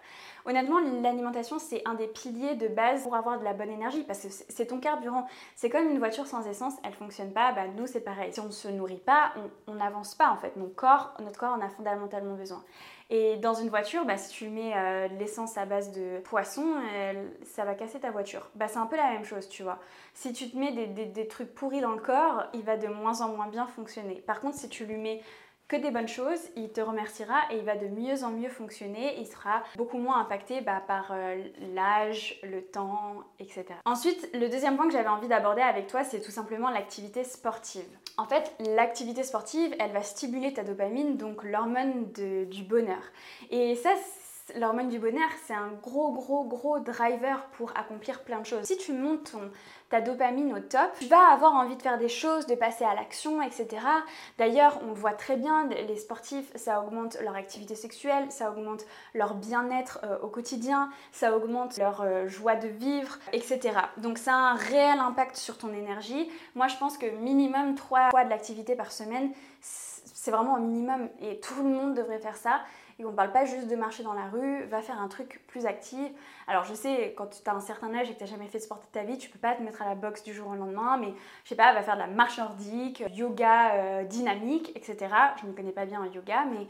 Honnêtement, 0.44 0.78
l'alimentation, 0.78 1.58
c'est 1.58 1.82
un 1.86 1.94
des 1.94 2.06
piliers 2.06 2.54
de 2.54 2.68
base 2.68 3.02
pour 3.02 3.16
avoir 3.16 3.38
de 3.38 3.44
la 3.44 3.52
bonne 3.56 3.70
énergie 3.70 4.04
parce 4.04 4.20
que 4.20 4.28
c'est 4.30 4.66
ton 4.66 4.78
carburant. 4.78 5.26
C'est 5.54 5.70
comme 5.70 5.88
une 5.88 5.98
voiture 5.98 6.26
sans 6.26 6.46
essence, 6.46 6.74
elle 6.84 6.92
fonctionne 6.92 7.32
pas. 7.32 7.52
Bah, 7.52 7.66
nous, 7.76 7.86
c'est 7.86 8.00
pareil. 8.00 8.32
Si 8.32 8.40
on 8.40 8.46
ne 8.46 8.50
se 8.50 8.68
nourrit 8.68 9.02
pas, 9.04 9.32
on 9.66 9.74
n'avance 9.74 10.14
pas 10.14 10.30
en 10.30 10.36
fait. 10.36 10.56
Mon 10.56 10.68
corps, 10.68 11.14
notre 11.20 11.38
corps 11.38 11.52
en 11.52 11.60
a 11.60 11.68
fondamentalement 11.68 12.34
besoin. 12.34 12.62
Et 13.08 13.36
dans 13.36 13.54
une 13.54 13.68
voiture, 13.68 14.04
bah, 14.04 14.16
si 14.16 14.30
tu 14.30 14.48
mets 14.48 14.72
euh, 14.74 15.06
l'essence 15.18 15.56
à 15.56 15.64
base 15.64 15.92
de 15.92 16.18
poisson, 16.24 16.64
ça 17.44 17.64
va 17.64 17.74
casser 17.74 18.00
ta 18.00 18.10
voiture. 18.10 18.50
Bah, 18.56 18.66
c'est 18.68 18.78
un 18.78 18.86
peu 18.86 18.96
la 18.96 19.10
même 19.10 19.24
chose, 19.24 19.48
tu 19.48 19.62
vois. 19.62 19.78
Si 20.14 20.32
tu 20.32 20.50
te 20.50 20.56
mets 20.56 20.72
des, 20.72 21.06
des 21.06 21.28
trucs 21.28 21.54
pourris 21.54 21.80
dans 21.80 21.92
le 21.92 22.00
corps, 22.00 22.46
il 22.52 22.62
va 22.62 22.76
de 22.76 22.88
moins 22.88 23.20
en 23.20 23.28
moins 23.28 23.46
bien 23.46 23.66
fonctionner. 23.66 24.16
Par 24.26 24.40
contre, 24.40 24.56
si 24.56 24.68
tu 24.68 24.84
lui 24.86 24.96
mets 24.96 25.22
que 25.68 25.76
des 25.76 25.90
bonnes 25.90 26.08
choses, 26.08 26.40
il 26.56 26.70
te 26.70 26.80
remerciera 26.80 27.40
et 27.50 27.58
il 27.58 27.64
va 27.64 27.76
de 27.76 27.88
mieux 27.88 28.22
en 28.22 28.30
mieux 28.30 28.48
fonctionner. 28.48 29.18
Il 29.18 29.26
sera 29.26 29.62
beaucoup 29.76 29.98
moins 29.98 30.20
impacté 30.20 30.60
bah, 30.60 30.82
par 30.86 31.10
euh, 31.10 31.42
l'âge, 31.74 32.38
le 32.42 32.62
temps, 32.62 33.24
etc. 33.40 33.64
Ensuite, 33.84 34.28
le 34.32 34.48
deuxième 34.48 34.76
point 34.76 34.86
que 34.86 34.92
j'avais 34.92 35.08
envie 35.08 35.28
d'aborder 35.28 35.62
avec 35.62 35.88
toi, 35.88 36.04
c'est 36.04 36.20
tout 36.20 36.30
simplement 36.30 36.70
l'activité 36.70 37.24
sportive. 37.24 37.84
En 38.16 38.26
fait, 38.26 38.54
l'activité 38.76 39.24
sportive, 39.24 39.74
elle 39.80 39.92
va 39.92 40.02
stimuler 40.02 40.52
ta 40.52 40.62
dopamine, 40.62 41.16
donc 41.16 41.42
l'hormone 41.42 42.12
du 42.12 42.62
bonheur. 42.62 43.02
Et 43.50 43.74
ça, 43.74 43.90
l'hormone 44.54 44.88
du 44.88 44.98
bonheur, 44.98 45.28
c'est 45.46 45.54
un 45.54 45.72
gros, 45.82 46.12
gros, 46.12 46.44
gros 46.44 46.78
driver 46.78 47.44
pour 47.52 47.72
accomplir 47.76 48.22
plein 48.22 48.40
de 48.40 48.46
choses. 48.46 48.64
Si 48.64 48.76
tu 48.76 48.92
montes 48.92 49.34
ta 49.88 50.00
dopamine 50.00 50.52
au 50.54 50.60
top, 50.60 50.90
tu 50.98 51.06
vas 51.06 51.32
avoir 51.32 51.54
envie 51.54 51.76
de 51.76 51.82
faire 51.82 51.98
des 51.98 52.08
choses, 52.08 52.46
de 52.46 52.54
passer 52.54 52.84
à 52.84 52.94
l'action, 52.94 53.42
etc. 53.42 53.68
D'ailleurs, 54.38 54.80
on 54.88 54.92
voit 54.92 55.12
très 55.12 55.36
bien, 55.36 55.68
les 55.68 55.96
sportifs, 55.96 56.50
ça 56.54 56.80
augmente 56.80 57.16
leur 57.20 57.36
activité 57.36 57.74
sexuelle, 57.74 58.30
ça 58.30 58.50
augmente 58.50 58.84
leur 59.14 59.34
bien-être 59.34 60.00
euh, 60.04 60.18
au 60.22 60.28
quotidien, 60.28 60.90
ça 61.12 61.36
augmente 61.36 61.76
leur 61.76 62.02
euh, 62.02 62.26
joie 62.26 62.56
de 62.56 62.68
vivre, 62.68 63.18
etc. 63.32 63.78
Donc 63.96 64.18
ça 64.18 64.32
a 64.32 64.36
un 64.36 64.54
réel 64.54 64.98
impact 64.98 65.36
sur 65.36 65.58
ton 65.58 65.72
énergie. 65.72 66.30
Moi, 66.54 66.68
je 66.68 66.76
pense 66.76 66.98
que 66.98 67.06
minimum 67.06 67.74
3 67.74 68.10
fois 68.10 68.24
de 68.24 68.30
l'activité 68.30 68.74
par 68.74 68.92
semaine, 68.92 69.30
c'est 69.60 70.30
vraiment 70.30 70.56
un 70.56 70.60
minimum 70.60 71.08
et 71.20 71.38
tout 71.40 71.62
le 71.62 71.70
monde 71.70 71.94
devrait 71.94 72.18
faire 72.18 72.36
ça. 72.36 72.60
Et 72.98 73.02
qu'on 73.02 73.10
ne 73.10 73.16
parle 73.16 73.32
pas 73.32 73.44
juste 73.44 73.68
de 73.68 73.76
marcher 73.76 74.02
dans 74.02 74.14
la 74.14 74.28
rue, 74.28 74.64
va 74.64 74.80
faire 74.80 75.00
un 75.00 75.08
truc 75.08 75.42
plus 75.46 75.66
actif. 75.66 76.10
Alors 76.46 76.64
je 76.64 76.74
sais, 76.74 77.14
quand 77.16 77.26
tu 77.26 77.48
as 77.48 77.54
un 77.54 77.60
certain 77.60 77.94
âge 77.94 78.10
et 78.10 78.14
que 78.14 78.18
tu 78.18 78.24
n'as 78.24 78.30
jamais 78.30 78.48
fait 78.48 78.58
de 78.58 78.62
sport 78.62 78.78
de 78.78 78.86
ta 78.92 79.02
vie, 79.02 79.18
tu 79.18 79.28
peux 79.28 79.38
pas 79.38 79.54
te 79.54 79.62
mettre 79.62 79.82
à 79.82 79.86
la 79.86 79.94
boxe 79.94 80.22
du 80.22 80.32
jour 80.32 80.48
au 80.48 80.54
lendemain, 80.54 80.96
mais 80.96 81.12
je 81.44 81.50
sais 81.50 81.56
pas, 81.56 81.72
va 81.72 81.82
faire 81.82 81.94
de 81.94 82.00
la 82.00 82.06
marche 82.06 82.38
nordique, 82.38 83.04
yoga 83.14 83.74
euh, 83.74 84.04
dynamique, 84.04 84.72
etc. 84.74 85.14
Je 85.40 85.46
ne 85.46 85.52
connais 85.52 85.72
pas 85.72 85.84
bien 85.84 86.00
en 86.00 86.10
yoga, 86.10 86.44
mais 86.50 86.66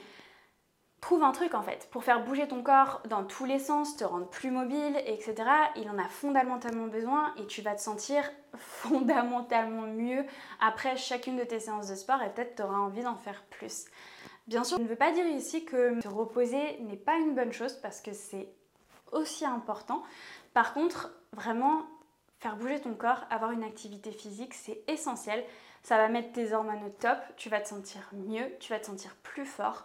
trouve 1.00 1.22
un 1.22 1.30
truc 1.32 1.54
en 1.54 1.62
fait 1.62 1.88
pour 1.92 2.02
faire 2.02 2.24
bouger 2.24 2.48
ton 2.48 2.64
corps 2.64 3.00
dans 3.08 3.22
tous 3.22 3.44
les 3.44 3.60
sens, 3.60 3.96
te 3.96 4.04
rendre 4.04 4.28
plus 4.28 4.50
mobile, 4.50 4.96
etc. 5.06 5.34
Il 5.76 5.88
en 5.88 5.98
a 5.98 6.08
fondamentalement 6.08 6.88
besoin 6.88 7.32
et 7.36 7.46
tu 7.46 7.62
vas 7.62 7.76
te 7.76 7.80
sentir 7.80 8.28
fondamentalement 8.56 9.86
mieux 9.86 10.24
après 10.60 10.96
chacune 10.96 11.36
de 11.36 11.44
tes 11.44 11.60
séances 11.60 11.88
de 11.88 11.94
sport 11.94 12.22
et 12.22 12.30
peut-être 12.30 12.56
tu 12.56 12.62
auras 12.62 12.78
envie 12.78 13.02
d'en 13.02 13.14
faire 13.14 13.44
plus. 13.50 13.84
Bien 14.46 14.62
sûr, 14.62 14.78
je 14.78 14.82
ne 14.82 14.88
veux 14.88 14.96
pas 14.96 15.12
dire 15.12 15.26
ici 15.26 15.64
que 15.64 16.00
te 16.00 16.08
reposer 16.08 16.78
n'est 16.80 16.96
pas 16.96 17.16
une 17.16 17.34
bonne 17.34 17.52
chose 17.52 17.74
parce 17.74 18.00
que 18.00 18.12
c'est 18.12 18.48
aussi 19.12 19.44
important. 19.44 20.02
Par 20.54 20.72
contre, 20.72 21.10
vraiment, 21.32 21.82
faire 22.38 22.56
bouger 22.56 22.80
ton 22.80 22.94
corps, 22.94 23.24
avoir 23.30 23.50
une 23.50 23.64
activité 23.64 24.12
physique, 24.12 24.54
c'est 24.54 24.82
essentiel. 24.86 25.44
Ça 25.82 25.96
va 25.96 26.08
mettre 26.08 26.32
tes 26.32 26.52
hormones 26.52 26.84
au 26.84 26.90
top, 26.90 27.18
tu 27.36 27.48
vas 27.48 27.60
te 27.60 27.68
sentir 27.68 28.08
mieux, 28.12 28.46
tu 28.60 28.72
vas 28.72 28.78
te 28.78 28.86
sentir 28.86 29.14
plus 29.22 29.46
fort, 29.46 29.84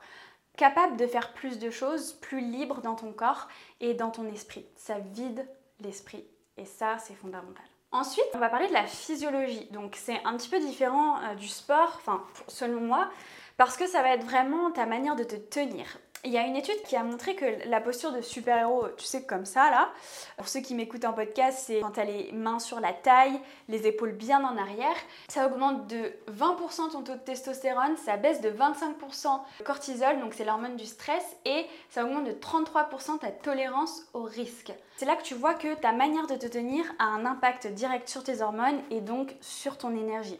capable 0.57 0.97
de 0.97 1.07
faire 1.07 1.33
plus 1.33 1.59
de 1.59 1.69
choses, 1.69 2.13
plus 2.13 2.41
libre 2.41 2.81
dans 2.81 2.95
ton 2.95 3.13
corps 3.13 3.47
et 3.79 3.93
dans 3.93 4.11
ton 4.11 4.27
esprit. 4.31 4.65
Ça 4.75 4.99
vide 4.99 5.47
l'esprit 5.79 6.25
et 6.57 6.65
ça, 6.65 6.97
c'est 6.99 7.15
fondamental. 7.15 7.65
Ensuite, 7.91 8.25
on 8.33 8.37
va 8.37 8.49
parler 8.49 8.67
de 8.67 8.73
la 8.73 8.85
physiologie. 8.85 9.67
Donc 9.71 9.95
c'est 9.97 10.23
un 10.23 10.37
petit 10.37 10.49
peu 10.49 10.59
différent 10.59 11.19
euh, 11.23 11.35
du 11.35 11.47
sport, 11.47 11.93
enfin 11.97 12.23
selon 12.47 12.81
moi, 12.81 13.09
parce 13.57 13.77
que 13.77 13.87
ça 13.87 14.01
va 14.01 14.13
être 14.13 14.25
vraiment 14.25 14.71
ta 14.71 14.85
manière 14.85 15.15
de 15.15 15.23
te 15.23 15.35
tenir. 15.35 15.85
Il 16.23 16.31
y 16.31 16.37
a 16.37 16.45
une 16.45 16.55
étude 16.55 16.79
qui 16.83 16.95
a 16.95 17.03
montré 17.03 17.35
que 17.35 17.67
la 17.67 17.81
posture 17.81 18.11
de 18.11 18.21
super-héros, 18.21 18.89
tu 18.95 19.05
sais, 19.05 19.23
comme 19.23 19.45
ça, 19.45 19.71
là, 19.71 19.89
pour 20.37 20.47
ceux 20.47 20.59
qui 20.59 20.75
m'écoutent 20.75 21.05
en 21.05 21.13
podcast, 21.13 21.63
c'est 21.65 21.79
quand 21.79 21.91
tu 21.91 21.99
as 21.99 22.05
les 22.05 22.31
mains 22.31 22.59
sur 22.59 22.79
la 22.79 22.93
taille, 22.93 23.39
les 23.69 23.87
épaules 23.87 24.11
bien 24.11 24.43
en 24.43 24.55
arrière, 24.55 24.95
ça 25.29 25.47
augmente 25.47 25.87
de 25.87 26.13
20% 26.31 26.91
ton 26.91 27.01
taux 27.01 27.13
de 27.13 27.17
testostérone, 27.17 27.97
ça 27.97 28.17
baisse 28.17 28.39
de 28.39 28.51
25% 28.51 29.39
cortisol, 29.65 30.19
donc 30.19 30.35
c'est 30.35 30.45
l'hormone 30.45 30.75
du 30.75 30.85
stress, 30.85 31.25
et 31.45 31.65
ça 31.89 32.03
augmente 32.03 32.25
de 32.25 32.33
33% 32.33 33.17
ta 33.17 33.31
tolérance 33.31 34.03
au 34.13 34.21
risque. 34.21 34.73
C'est 34.97 35.05
là 35.05 35.15
que 35.15 35.23
tu 35.23 35.33
vois 35.33 35.55
que 35.55 35.73
ta 35.73 35.91
manière 35.91 36.27
de 36.27 36.35
te 36.35 36.45
tenir 36.45 36.85
a 36.99 37.05
un 37.05 37.25
impact 37.25 37.65
direct 37.65 38.07
sur 38.07 38.23
tes 38.23 38.43
hormones 38.43 38.79
et 38.91 39.01
donc 39.01 39.35
sur 39.41 39.79
ton 39.79 39.95
énergie. 39.97 40.39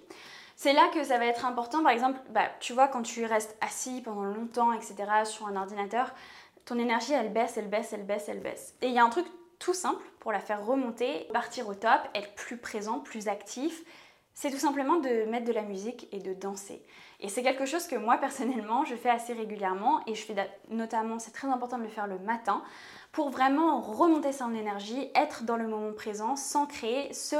C'est 0.63 0.73
là 0.73 0.89
que 0.93 1.03
ça 1.03 1.17
va 1.17 1.25
être 1.25 1.45
important. 1.45 1.81
Par 1.81 1.91
exemple, 1.91 2.19
bah, 2.29 2.47
tu 2.59 2.73
vois, 2.73 2.87
quand 2.87 3.01
tu 3.01 3.25
restes 3.25 3.57
assis 3.61 3.99
pendant 4.03 4.25
longtemps, 4.25 4.73
etc., 4.73 4.93
sur 5.23 5.47
un 5.47 5.55
ordinateur, 5.55 6.13
ton 6.65 6.77
énergie, 6.77 7.13
elle 7.13 7.33
baisse, 7.33 7.57
elle 7.57 7.67
baisse, 7.67 7.93
elle 7.93 8.05
baisse, 8.05 8.29
elle 8.29 8.41
baisse. 8.41 8.75
Et 8.83 8.89
il 8.89 8.93
y 8.93 8.99
a 8.99 9.03
un 9.03 9.09
truc 9.09 9.25
tout 9.57 9.73
simple 9.73 10.03
pour 10.19 10.31
la 10.31 10.39
faire 10.39 10.63
remonter, 10.63 11.27
partir 11.33 11.67
au 11.67 11.73
top, 11.73 12.01
être 12.13 12.35
plus 12.35 12.57
présent, 12.57 12.99
plus 12.99 13.27
actif. 13.27 13.81
C'est 14.35 14.51
tout 14.51 14.59
simplement 14.59 14.97
de 14.97 15.25
mettre 15.25 15.45
de 15.45 15.51
la 15.51 15.63
musique 15.63 16.07
et 16.11 16.19
de 16.19 16.35
danser. 16.35 16.85
Et 17.21 17.27
c'est 17.27 17.41
quelque 17.41 17.65
chose 17.65 17.87
que 17.87 17.95
moi 17.95 18.17
personnellement 18.17 18.85
je 18.85 18.95
fais 18.95 19.09
assez 19.09 19.33
régulièrement 19.33 20.01
et 20.05 20.13
je 20.13 20.23
fais 20.23 20.35
notamment, 20.69 21.17
c'est 21.17 21.31
très 21.31 21.47
important 21.47 21.79
de 21.79 21.83
le 21.83 21.89
faire 21.89 22.05
le 22.05 22.19
matin 22.19 22.61
pour 23.11 23.29
vraiment 23.29 23.81
remonter 23.81 24.31
son 24.31 24.53
énergie, 24.53 25.09
être 25.15 25.43
dans 25.43 25.57
le 25.57 25.67
moment 25.67 25.91
présent, 25.91 26.37
s'ancrer, 26.37 27.11
se 27.13 27.35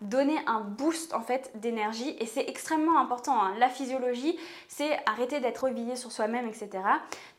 donner 0.00 0.36
un 0.46 0.60
boost 0.60 1.14
en 1.14 1.22
fait 1.22 1.50
d'énergie 1.56 2.16
et 2.20 2.26
c'est 2.26 2.48
extrêmement 2.48 2.98
important. 3.00 3.42
Hein. 3.42 3.54
La 3.58 3.68
physiologie, 3.68 4.38
c'est 4.68 4.96
arrêter 5.06 5.40
d'être 5.40 5.64
revillé 5.64 5.96
sur 5.96 6.12
soi-même, 6.12 6.46
etc. 6.46 6.70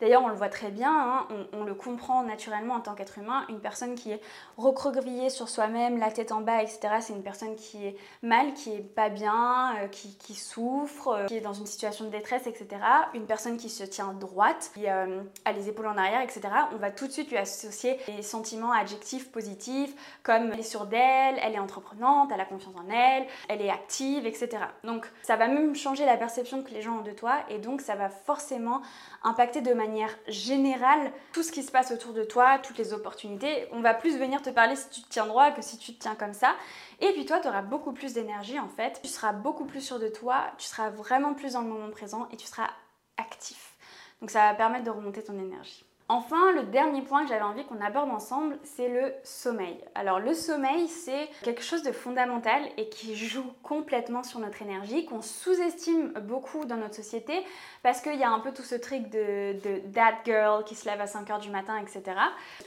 D'ailleurs, 0.02 0.24
on 0.24 0.28
le 0.28 0.36
voit 0.36 0.50
très 0.50 0.70
bien, 0.70 0.92
hein, 0.92 1.28
on, 1.54 1.64
le 1.64 1.76
comprend 1.76 2.24
naturellement 2.24 2.76
en 2.76 2.82
tant 2.82 2.94
qu'être 2.94 3.20
humain. 3.20 3.46
Une 3.48 3.60
personne 3.60 3.96
qui 3.96 4.12
est 4.12 4.22
recroquevillée 4.58 5.30
sur 5.30 5.48
soi-même, 5.48 5.98
la 5.98 6.12
tête 6.12 6.32
en 6.32 6.42
bas, 6.42 6.64
etc. 6.64 6.80
C'est 7.00 7.14
une 7.14 7.24
personne 7.24 7.56
qui 7.56 7.86
est 7.86 7.98
mal, 8.22 8.54
qui 8.54 8.74
est 8.74 8.82
pas 8.82 9.10
bien, 9.10 9.76
euh, 9.78 9.88
qui, 9.88 10.34
souffre, 10.34 11.08
euh, 11.10 11.26
qui 11.26 11.38
est 11.38 11.42
dans 11.42 11.54
une 11.54 11.66
situation 11.66 12.06
de 12.06 12.10
détresse, 12.10 12.48
etc. 12.48 12.68
Une 13.14 13.26
personne 13.26 13.58
qui 13.58 13.70
se 13.70 13.84
tient 13.84 14.14
droite, 14.14 14.72
qui 14.74 14.90
euh, 14.90 15.22
a 15.46 15.52
les 15.54 15.70
épaules 15.70 15.88
en 15.88 15.98
arrière, 15.98 16.22
etc. 16.22 16.42
On 16.74 16.78
va 16.78 16.92
tout 16.92 17.08
de 17.08 17.12
suite 17.12 17.30
lui 17.30 17.38
associer 17.38 17.77
des 17.84 18.22
sentiments 18.22 18.72
adjectifs 18.72 19.32
positifs 19.32 19.94
comme 20.24 20.52
elle 20.52 20.60
est 20.60 20.64
sûre 20.64 20.86
d'elle, 20.86 21.40
elle 21.42 21.54
est 21.54 21.60
entreprenante, 21.60 22.32
elle 22.34 22.42
a 22.42 22.46
confiance 22.46 22.76
en 22.76 22.90
elle, 22.90 23.26
elle 23.50 23.62
est 23.62 23.70
active, 23.70 24.26
etc. 24.26 24.50
Donc 24.84 25.06
ça 25.24 25.36
va 25.36 25.48
même 25.48 25.76
changer 25.76 26.06
la 26.06 26.18
perception 26.18 26.64
que 26.64 26.72
les 26.72 26.82
gens 26.82 27.00
ont 27.00 27.04
de 27.04 27.12
toi 27.12 27.40
et 27.50 27.60
donc 27.60 27.82
ça 27.82 27.96
va 27.96 28.10
forcément 28.10 28.82
impacter 29.24 29.62
de 29.62 29.74
manière 29.74 30.10
générale 30.28 31.12
tout 31.34 31.44
ce 31.44 31.52
qui 31.52 31.64
se 31.64 31.72
passe 31.72 31.92
autour 31.92 32.14
de 32.14 32.24
toi, 32.24 32.60
toutes 32.60 32.78
les 32.78 32.94
opportunités. 32.94 33.68
On 33.72 33.82
va 33.82 33.94
plus 33.94 34.18
venir 34.18 34.42
te 34.42 34.50
parler 34.50 34.76
si 34.76 34.90
tu 34.90 35.02
te 35.02 35.10
tiens 35.10 35.26
droit 35.26 35.52
que 35.52 35.62
si 35.62 35.78
tu 35.78 35.94
te 35.94 36.02
tiens 36.02 36.16
comme 36.16 36.34
ça. 36.34 36.56
Et 37.00 37.12
puis 37.14 37.26
toi, 37.26 37.40
tu 37.40 37.48
auras 37.48 37.62
beaucoup 37.62 37.94
plus 37.94 38.14
d'énergie 38.14 38.60
en 38.60 38.70
fait, 38.70 39.00
tu 39.04 39.10
seras 39.10 39.34
beaucoup 39.34 39.66
plus 39.66 39.82
sûr 39.82 40.00
de 40.00 40.08
toi, 40.08 40.46
tu 40.58 40.68
seras 40.68 40.90
vraiment 40.90 41.34
plus 41.34 41.54
dans 41.54 41.62
le 41.62 41.68
moment 41.68 41.92
présent 41.92 42.28
et 42.32 42.38
tu 42.38 42.48
seras 42.48 42.70
actif. 43.18 43.76
Donc 44.22 44.32
ça 44.32 44.50
va 44.50 44.54
permettre 44.56 44.84
de 44.84 44.90
remonter 44.90 45.24
ton 45.24 45.38
énergie. 45.38 45.87
Enfin, 46.10 46.54
le 46.54 46.64
dernier 46.64 47.02
point 47.02 47.24
que 47.24 47.30
j'avais 47.30 47.44
envie 47.44 47.66
qu'on 47.66 47.82
aborde 47.82 48.10
ensemble, 48.10 48.58
c'est 48.64 48.88
le 48.88 49.14
sommeil. 49.24 49.78
Alors 49.94 50.20
le 50.20 50.34
sommeil, 50.34 50.88
c'est 50.88 51.28
quelque 51.44 51.62
chose 51.62 51.84
de 51.84 51.92
fondamental 51.92 52.62
et 52.78 52.88
qui 52.88 53.18
joue 53.18 53.44
complètement 53.62 54.24
sur 54.24 54.40
notre 54.40 54.62
énergie, 54.62 55.04
qu'on 55.06 55.22
sous-estime 55.22 56.14
beaucoup 56.22 56.64
dans 56.64 56.78
notre 56.78 56.96
société, 56.96 57.44
parce 57.84 58.00
qu'il 58.00 58.16
y 58.16 58.24
a 58.24 58.30
un 58.30 58.40
peu 58.40 58.54
tout 58.54 58.64
ce 58.64 58.76
truc 58.76 59.10
de, 59.10 59.58
that 59.94 60.20
girl 60.24 60.64
qui 60.64 60.76
se 60.76 60.86
lève 60.86 61.02
à 61.02 61.06
5h 61.08 61.42
du 61.42 61.50
matin, 61.50 61.78
etc. 61.78 62.18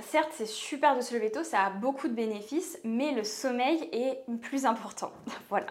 Certes, 0.01 0.33
c'est 0.33 0.45
super 0.45 0.95
de 0.95 1.01
se 1.01 1.15
lever 1.15 1.33
tôt, 1.33 1.43
ça 1.43 1.65
a 1.65 1.71
beaucoup 1.71 2.09
de 2.09 2.15
bénéfices, 2.15 2.79
mais 2.85 3.13
le 3.13 3.25
sommeil 3.25 3.89
est 3.93 4.23
plus 4.43 4.67
important. 4.67 5.13
voilà. 5.49 5.69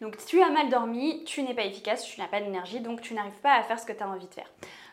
Donc 0.00 0.16
tu 0.24 0.40
as 0.40 0.48
mal 0.48 0.70
dormi, 0.70 1.22
tu 1.24 1.42
n'es 1.42 1.54
pas 1.54 1.64
efficace, 1.64 2.02
tu 2.02 2.18
n'as 2.18 2.28
pas 2.28 2.40
d'énergie, 2.40 2.80
donc 2.80 3.02
tu 3.02 3.12
n'arrives 3.12 3.40
pas 3.42 3.52
à 3.52 3.62
faire 3.62 3.78
ce 3.78 3.84
que 3.84 3.92
tu 3.92 4.02
as 4.02 4.08
envie 4.08 4.26
de 4.26 4.32
faire. 4.32 4.50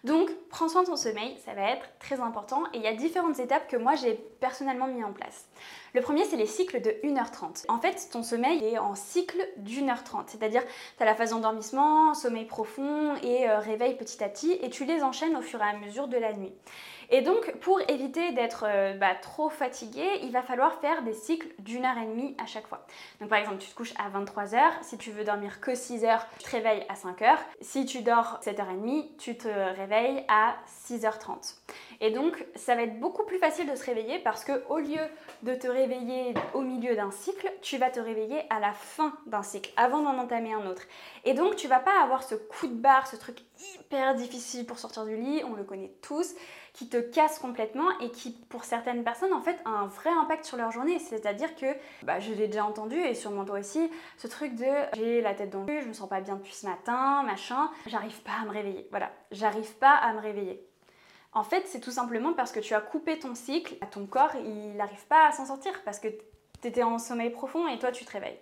Donc, 0.07 0.31
prends 0.49 0.69
soin 0.69 0.83
de 0.83 0.87
ton 0.87 0.95
sommeil, 0.95 1.37
ça 1.45 1.53
va 1.53 1.69
être 1.69 1.85
très 1.99 2.21
important. 2.21 2.63
Et 2.73 2.77
il 2.77 2.81
y 2.81 2.87
a 2.87 2.93
différentes 2.93 3.39
étapes 3.39 3.67
que 3.67 3.75
moi 3.75 3.95
j'ai 3.95 4.13
personnellement 4.39 4.87
mis 4.87 5.03
en 5.03 5.11
place. 5.11 5.49
Le 5.93 6.01
premier, 6.01 6.23
c'est 6.23 6.37
les 6.37 6.45
cycles 6.45 6.81
de 6.81 6.91
1h30. 7.03 7.65
En 7.67 7.79
fait, 7.79 8.07
ton 8.11 8.23
sommeil 8.23 8.63
est 8.63 8.77
en 8.77 8.95
cycle 8.95 9.45
d'une 9.57 9.89
heure 9.89 10.03
30. 10.03 10.29
C'est-à-dire, 10.29 10.63
tu 10.97 11.03
as 11.03 11.05
la 11.05 11.13
phase 11.13 11.31
d'endormissement, 11.31 12.13
sommeil 12.13 12.45
profond 12.45 13.15
et 13.21 13.49
euh, 13.49 13.59
réveil 13.59 13.97
petit 13.97 14.23
à 14.23 14.29
petit, 14.29 14.53
et 14.61 14.69
tu 14.69 14.85
les 14.85 15.03
enchaînes 15.03 15.35
au 15.35 15.41
fur 15.41 15.59
et 15.61 15.67
à 15.67 15.77
mesure 15.77 16.07
de 16.07 16.17
la 16.17 16.31
nuit. 16.33 16.53
Et 17.09 17.21
donc, 17.21 17.51
pour 17.59 17.79
éviter 17.89 18.33
d'être 18.33 18.65
euh, 18.67 18.93
bah, 18.93 19.15
trop 19.15 19.49
fatigué, 19.49 20.05
il 20.23 20.31
va 20.31 20.41
falloir 20.41 20.73
faire 20.81 21.03
des 21.03 21.13
cycles 21.13 21.47
d'une 21.59 21.85
heure 21.85 21.97
et 21.97 22.05
demie 22.05 22.35
à 22.37 22.45
chaque 22.45 22.67
fois. 22.67 22.85
Donc, 23.21 23.29
par 23.29 23.39
exemple, 23.39 23.59
tu 23.59 23.69
te 23.69 23.75
couches 23.75 23.93
à 23.97 24.09
23h. 24.09 24.59
Si 24.81 24.97
tu 24.97 25.11
veux 25.11 25.23
dormir 25.23 25.61
que 25.61 25.73
6 25.73 26.03
heures, 26.03 26.25
tu 26.37 26.45
te 26.45 26.51
réveilles 26.51 26.85
à 26.89 26.95
5h. 26.95 27.37
Si 27.61 27.85
tu 27.85 28.01
dors 28.01 28.39
7h30, 28.43 29.17
tu 29.17 29.37
te 29.37 29.47
réveilles 29.47 30.25
à 30.27 30.55
6h30. 30.67 31.55
Et 32.01 32.11
donc, 32.11 32.45
ça 32.55 32.75
va 32.75 32.83
être 32.83 32.99
beaucoup 32.99 33.23
plus 33.23 33.39
facile 33.39 33.69
de 33.69 33.75
se 33.75 33.85
réveiller 33.85 34.19
parce 34.19 34.43
que 34.43 34.63
au 34.69 34.77
lieu 34.77 35.01
de 35.43 35.53
te 35.55 35.67
réveiller 35.67 36.33
au 36.53 36.61
milieu 36.61 36.95
d'un 36.95 37.11
cycle, 37.11 37.51
tu 37.61 37.77
vas 37.77 37.89
te 37.89 37.99
réveiller 37.99 38.43
à 38.49 38.59
la 38.59 38.73
fin 38.73 39.13
d'un 39.27 39.43
cycle, 39.43 39.71
avant 39.77 40.01
d'en 40.01 40.17
entamer 40.17 40.53
un 40.53 40.65
autre. 40.67 40.83
Et 41.23 41.33
donc, 41.33 41.55
tu 41.55 41.67
vas 41.67 41.79
pas 41.79 42.01
avoir 42.03 42.23
ce 42.23 42.35
coup 42.35 42.67
de 42.67 42.73
barre, 42.73 43.07
ce 43.07 43.15
truc 43.15 43.39
hyper 43.79 44.15
difficile 44.15 44.65
pour 44.65 44.77
sortir 44.77 45.05
du 45.05 45.15
lit, 45.15 45.41
on 45.45 45.53
le 45.53 45.63
connaît 45.63 45.91
tous, 46.01 46.35
qui 46.77 46.87
te 46.87 46.97
casse 46.97 47.39
complètement 47.39 47.89
et 48.01 48.11
qui, 48.11 48.31
pour 48.49 48.63
certaines 48.63 49.03
personnes, 49.03 49.33
en 49.33 49.41
fait, 49.41 49.57
a 49.65 49.69
un 49.69 49.87
vrai 49.87 50.11
impact 50.11 50.45
sur 50.45 50.57
leur 50.57 50.71
journée. 50.71 50.99
C'est-à-dire 50.99 51.55
que, 51.55 51.65
bah, 52.03 52.19
je 52.19 52.31
l'ai 52.31 52.45
déjà 52.45 52.65
entendu 52.65 52.95
et 52.95 53.15
sûrement 53.15 53.45
toi 53.45 53.59
aussi, 53.59 53.89
ce 54.17 54.27
truc 54.27 54.53
de 54.53 54.65
j'ai 54.95 55.21
la 55.21 55.33
tête 55.33 55.49
dans 55.49 55.61
le 55.61 55.65
cul, 55.65 55.81
je 55.81 55.87
me 55.87 55.93
sens 55.93 56.07
pas 56.07 56.21
bien 56.21 56.35
depuis 56.35 56.53
ce 56.53 56.67
matin, 56.67 57.23
machin, 57.23 57.71
j'arrive 57.87 58.21
pas 58.21 58.33
à 58.43 58.45
me 58.45 58.51
réveiller. 58.51 58.87
Voilà, 58.91 59.11
j'arrive 59.31 59.75
pas 59.77 59.95
à 59.95 60.13
me 60.13 60.19
réveiller. 60.19 60.63
En 61.33 61.43
fait, 61.43 61.63
c'est 61.65 61.79
tout 61.79 61.91
simplement 61.91 62.33
parce 62.33 62.51
que 62.51 62.59
tu 62.59 62.75
as 62.75 62.81
coupé 62.81 63.17
ton 63.17 63.33
cycle, 63.33 63.75
ton 63.89 64.05
corps, 64.05 64.35
il 64.35 64.75
n'arrive 64.75 65.05
pas 65.07 65.27
à 65.27 65.31
s'en 65.31 65.47
sortir 65.47 65.73
parce 65.83 65.99
que 65.99 66.09
tu 66.61 66.67
étais 66.67 66.83
en 66.83 66.99
sommeil 66.99 67.31
profond 67.31 67.67
et 67.67 67.79
toi, 67.79 67.91
tu 67.91 68.05
te 68.05 68.11
réveilles. 68.11 68.39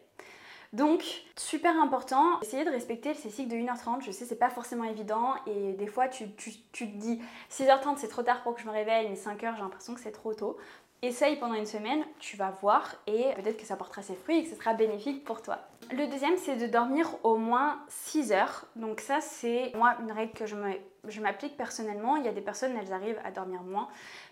Donc, 0.73 1.03
super 1.37 1.79
important, 1.79 2.39
essayez 2.41 2.65
de 2.65 2.69
respecter 2.69 3.13
ces 3.13 3.29
cycles 3.29 3.49
de 3.49 3.55
1h30. 3.55 4.03
Je 4.03 4.11
sais, 4.11 4.25
c'est 4.25 4.35
pas 4.35 4.49
forcément 4.49 4.83
évident 4.83 5.35
et 5.47 5.73
des 5.73 5.87
fois, 5.87 6.07
tu, 6.07 6.29
te 6.29 6.83
dis 6.83 7.21
6h30, 7.51 7.97
c'est 7.97 8.07
trop 8.07 8.23
tard 8.23 8.43
pour 8.43 8.55
que 8.55 8.61
je 8.61 8.65
me 8.65 8.71
réveille, 8.71 9.07
mais 9.09 9.15
5h, 9.15 9.55
j'ai 9.55 9.61
l'impression 9.61 9.93
que 9.93 10.01
c'est 10.01 10.11
trop 10.11 10.33
tôt. 10.33 10.57
Essaye 11.01 11.35
pendant 11.37 11.53
une 11.53 11.65
semaine, 11.65 12.03
tu 12.19 12.35
vas 12.35 12.49
voir 12.49 12.95
et 13.05 13.33
peut-être 13.35 13.57
que 13.57 13.65
ça 13.65 13.75
portera 13.75 14.01
ses 14.01 14.15
fruits 14.15 14.39
et 14.39 14.43
que 14.43 14.49
ce 14.49 14.55
sera 14.55 14.73
bénéfique 14.73 15.23
pour 15.23 15.41
toi. 15.41 15.59
Le 15.91 16.07
deuxième, 16.07 16.37
c'est 16.37 16.55
de 16.55 16.65
dormir 16.65 17.09
au 17.23 17.37
moins 17.37 17.79
6 17.89 18.31
heures. 18.31 18.65
Donc 18.75 19.01
ça, 19.01 19.21
c'est 19.21 19.71
moi 19.75 19.95
une 20.01 20.11
règle 20.11 20.33
que 20.33 20.45
je 20.47 21.21
m'applique 21.21 21.57
personnellement. 21.57 22.15
Il 22.15 22.25
y 22.25 22.27
a 22.27 22.31
des 22.31 22.41
personnes, 22.41 22.75
elles 22.81 22.91
arrivent 22.91 23.19
à 23.23 23.31
dormir 23.31 23.61
moins. 23.61 23.87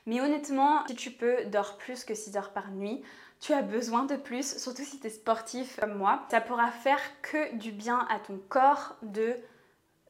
Mais 0.08 0.20
honnêtement, 0.20 0.84
si 0.88 0.96
tu 0.96 1.12
peux, 1.12 1.46
dors 1.46 1.78
plus 1.78 2.04
que 2.06 2.16
6 2.16 2.38
heures 2.38 2.54
par 2.54 2.72
nuit. 2.72 3.04
Tu 3.44 3.52
as 3.52 3.62
besoin 3.62 4.06
de 4.06 4.16
plus, 4.16 4.58
surtout 4.58 4.86
si 4.86 5.02
tu 5.02 5.08
es 5.08 5.10
sportif 5.10 5.78
comme 5.78 5.96
moi. 5.96 6.26
Ça 6.32 6.40
pourra 6.40 6.72
faire 6.72 7.02
que 7.22 7.54
du 7.58 7.74
bien 7.74 8.08
à 8.10 8.18
ton 8.18 8.40
corps 8.48 8.96
de 9.02 9.36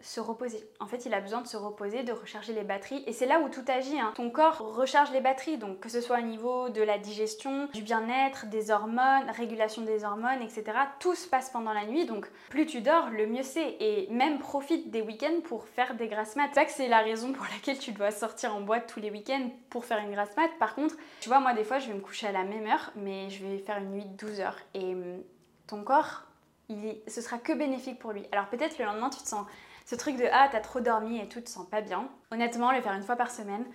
se 0.04 0.20
reposer. 0.20 0.70
En 0.80 0.86
fait, 0.86 1.06
il 1.06 1.14
a 1.14 1.22
besoin 1.22 1.42
de 1.42 1.48
se 1.48 1.56
reposer, 1.56 2.04
de 2.04 2.12
recharger 2.12 2.54
les 2.54 2.64
batteries. 2.64 3.04
Et 3.08 3.14
c'est 3.14 3.26
là 3.26 3.40
où 3.40 3.48
tout 3.48 3.64
agit. 3.68 4.00
Hein. 4.00 4.12
Ton 4.16 4.30
corps 4.30 4.58
recharge 4.60 5.12
les 5.12 5.22
batteries, 5.22 5.58
donc 5.58 5.80
que 5.80 5.90
ce 5.90 6.02
soit 6.02 6.20
au 6.20 6.24
niveau 6.24 6.70
de 6.70 6.82
la 6.82 6.98
digestion, 6.98 7.70
du 7.74 7.82
bien-être, 7.82 8.48
des 8.48 8.70
hormones, 8.70 9.30
régulation 9.36 9.82
des 9.84 10.04
hormones, 10.04 10.42
etc. 10.42 10.64
Tout 11.00 11.16
se 11.16 11.28
passe 11.28 11.50
pendant 11.50 11.74
la 11.74 11.86
nuit, 11.86 12.06
donc 12.06 12.30
plus 12.50 12.66
tu 12.66 12.82
dors, 12.82 13.10
le 13.10 13.26
mieux 13.28 13.44
c'est. 13.44 13.78
Et 13.80 14.08
même 14.12 14.40
profite 14.40 14.92
des 14.92 15.02
week-ends 15.02 15.40
pour 15.46 15.66
faire 15.66 15.96
des 15.96 16.08
grasses 16.08 16.36
mat. 16.36 16.50
C'est 16.54 16.84
c'est 16.84 16.88
la 16.90 17.00
raison 17.00 17.32
pour 17.32 17.46
laquelle 17.46 17.80
tu 17.80 17.94
dois 17.94 18.12
sortir 18.12 18.54
en 18.54 18.62
boîte 18.62 18.92
tous 18.94 19.00
les 19.00 19.10
week-ends 19.10 19.50
pour 19.70 19.86
faire 19.86 20.00
une 20.00 20.12
grasse 20.12 20.36
mat. 20.36 20.50
Par 20.60 20.76
contre, 20.76 20.96
tu 21.22 21.30
vois, 21.30 21.40
moi 21.40 21.54
des 21.54 21.64
fois, 21.64 21.80
je 21.80 21.88
vais 21.88 21.94
me 21.94 22.02
coucher 22.02 22.28
à 22.28 22.32
la 22.34 22.44
même 22.44 22.68
heure, 22.68 22.92
mais 22.98 23.30
je 23.30 23.46
vais 23.46 23.58
faire 23.60 23.78
une 23.78 23.92
nuit 23.92 24.06
de 24.06 24.18
12 24.18 24.42
heures. 24.42 24.58
Et 24.74 24.94
hum, 24.94 25.24
ton 25.66 25.84
corps, 25.84 26.24
il, 26.68 26.98
ce 27.08 27.22
sera 27.22 27.38
que 27.38 27.54
bénéfique 27.54 28.00
pour 28.00 28.12
lui. 28.12 28.24
Alors 28.32 28.48
peut-être 28.48 28.78
le 28.78 28.86
lendemain, 28.86 29.10
tu 29.10 29.22
te 29.22 29.28
sens 29.28 29.46
ce 29.86 29.96
truc 29.96 30.18
de 30.18 30.26
ah, 30.32 30.50
t'as 30.52 30.60
trop 30.60 30.80
dormi 30.80 31.20
et 31.20 31.28
tout, 31.28 31.42
te 31.42 31.50
sens 31.50 31.68
pas 31.68 31.82
bien. 31.82 32.08
Honnêtement, 32.32 32.72
le 32.72 32.82
faire 32.82 32.94
une 32.94 33.04
fois 33.04 33.16
par 33.16 33.32
semaine, 33.32 33.66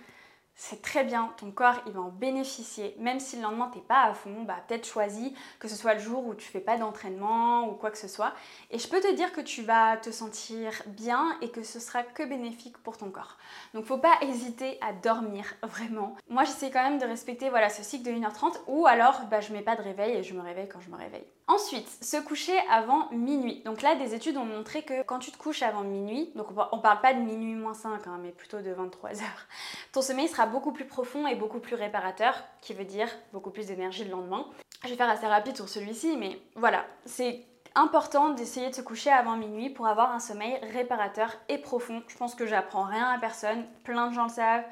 c'est 0.61 0.81
très 0.81 1.05
bien, 1.05 1.31
ton 1.37 1.51
corps 1.51 1.81
il 1.87 1.93
va 1.93 2.01
en 2.01 2.09
bénéficier. 2.09 2.93
Même 2.99 3.21
si 3.21 3.37
le 3.37 3.43
lendemain 3.43 3.71
t'es 3.73 3.79
pas 3.79 4.03
à 4.03 4.13
fond, 4.13 4.43
bah 4.43 4.57
peut-être 4.67 4.85
choisis 4.85 5.31
que 5.57 5.69
ce 5.69 5.75
soit 5.77 5.93
le 5.93 6.01
jour 6.01 6.27
où 6.27 6.35
tu 6.35 6.45
fais 6.45 6.59
pas 6.59 6.77
d'entraînement 6.77 7.69
ou 7.69 7.75
quoi 7.75 7.91
que 7.91 7.97
ce 7.97 8.09
soit. 8.09 8.33
Et 8.69 8.77
je 8.77 8.89
peux 8.89 8.99
te 8.99 9.15
dire 9.15 9.31
que 9.31 9.39
tu 9.39 9.61
vas 9.61 9.95
te 9.95 10.11
sentir 10.11 10.73
bien 10.87 11.37
et 11.41 11.49
que 11.49 11.63
ce 11.63 11.79
sera 11.79 12.03
que 12.03 12.23
bénéfique 12.23 12.77
pour 12.79 12.97
ton 12.97 13.09
corps. 13.09 13.37
Donc 13.73 13.85
faut 13.85 13.99
pas 13.99 14.17
hésiter 14.21 14.77
à 14.81 14.91
dormir 14.91 15.45
vraiment. 15.63 16.17
Moi 16.29 16.43
j'essaie 16.43 16.71
quand 16.71 16.83
même 16.83 16.99
de 16.99 17.05
respecter 17.05 17.49
voilà 17.49 17.69
ce 17.69 17.81
cycle 17.81 18.11
de 18.11 18.19
1h30 18.19 18.57
ou 18.67 18.85
alors 18.85 19.21
bah, 19.31 19.39
je 19.39 19.53
mets 19.53 19.61
pas 19.61 19.77
de 19.77 19.81
réveil 19.81 20.17
et 20.17 20.23
je 20.23 20.33
me 20.33 20.41
réveille 20.41 20.67
quand 20.67 20.81
je 20.81 20.89
me 20.89 20.97
réveille. 20.97 21.25
Ensuite, 21.49 21.89
se 22.03 22.17
coucher 22.17 22.55
avant 22.69 23.09
minuit. 23.09 23.63
Donc 23.65 23.81
là, 23.81 23.95
des 23.95 24.13
études 24.13 24.37
ont 24.37 24.45
montré 24.45 24.83
que 24.83 25.01
quand 25.01 25.17
tu 25.17 25.31
te 25.31 25.37
couches 25.37 25.63
avant 25.63 25.81
minuit, 25.81 26.29
donc 26.35 26.45
on 26.71 26.77
parle 26.77 27.01
pas 27.01 27.15
de 27.15 27.21
minuit 27.21 27.55
moins 27.55 27.73
5, 27.73 28.05
hein, 28.05 28.19
mais 28.21 28.29
plutôt 28.29 28.61
de 28.61 28.69
23 28.69 29.09
heures, 29.23 29.47
ton 29.91 30.03
sommeil 30.03 30.27
sera 30.27 30.45
beaucoup 30.49 30.71
plus 30.71 30.85
profond 30.85 31.25
et 31.27 31.35
beaucoup 31.35 31.59
plus 31.59 31.75
réparateur, 31.75 32.35
qui 32.61 32.73
veut 32.73 32.85
dire 32.85 33.09
beaucoup 33.33 33.51
plus 33.51 33.67
d'énergie 33.67 34.03
le 34.03 34.11
lendemain. 34.11 34.45
Je 34.83 34.89
vais 34.89 34.95
faire 34.95 35.09
assez 35.09 35.27
rapide 35.27 35.55
sur 35.55 35.69
celui-ci, 35.69 36.17
mais 36.17 36.39
voilà, 36.55 36.85
c'est 37.05 37.45
important 37.75 38.29
d'essayer 38.29 38.69
de 38.69 38.75
se 38.75 38.81
coucher 38.81 39.11
avant 39.11 39.37
minuit 39.37 39.69
pour 39.69 39.87
avoir 39.87 40.11
un 40.11 40.19
sommeil 40.19 40.57
réparateur 40.73 41.35
et 41.47 41.57
profond. 41.57 42.03
Je 42.07 42.17
pense 42.17 42.35
que 42.35 42.45
j'apprends 42.45 42.83
rien 42.83 43.09
à 43.09 43.19
personne, 43.19 43.65
plein 43.83 44.09
de 44.09 44.13
gens 44.13 44.23
le 44.23 44.29
savent, 44.29 44.65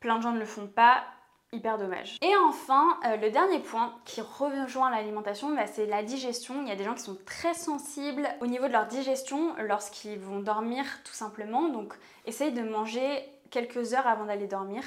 plein 0.00 0.16
de 0.16 0.22
gens 0.22 0.32
ne 0.32 0.40
le 0.40 0.46
font 0.46 0.66
pas 0.66 1.04
hyper 1.52 1.78
dommage. 1.78 2.16
Et 2.20 2.34
enfin, 2.46 2.98
euh, 3.06 3.16
le 3.16 3.30
dernier 3.30 3.58
point 3.58 3.94
qui 4.04 4.20
rejoint 4.20 4.90
l'alimentation, 4.90 5.54
bah, 5.54 5.66
c'est 5.66 5.86
la 5.86 6.02
digestion. 6.02 6.62
Il 6.62 6.68
y 6.68 6.72
a 6.72 6.76
des 6.76 6.84
gens 6.84 6.94
qui 6.94 7.02
sont 7.02 7.16
très 7.24 7.54
sensibles 7.54 8.28
au 8.40 8.46
niveau 8.46 8.66
de 8.66 8.72
leur 8.72 8.86
digestion 8.86 9.54
lorsqu'ils 9.58 10.18
vont 10.18 10.40
dormir 10.40 10.84
tout 11.04 11.14
simplement. 11.14 11.68
Donc 11.68 11.94
essaye 12.26 12.52
de 12.52 12.62
manger 12.62 13.26
quelques 13.50 13.94
heures 13.94 14.06
avant 14.06 14.26
d'aller 14.26 14.46
dormir. 14.46 14.82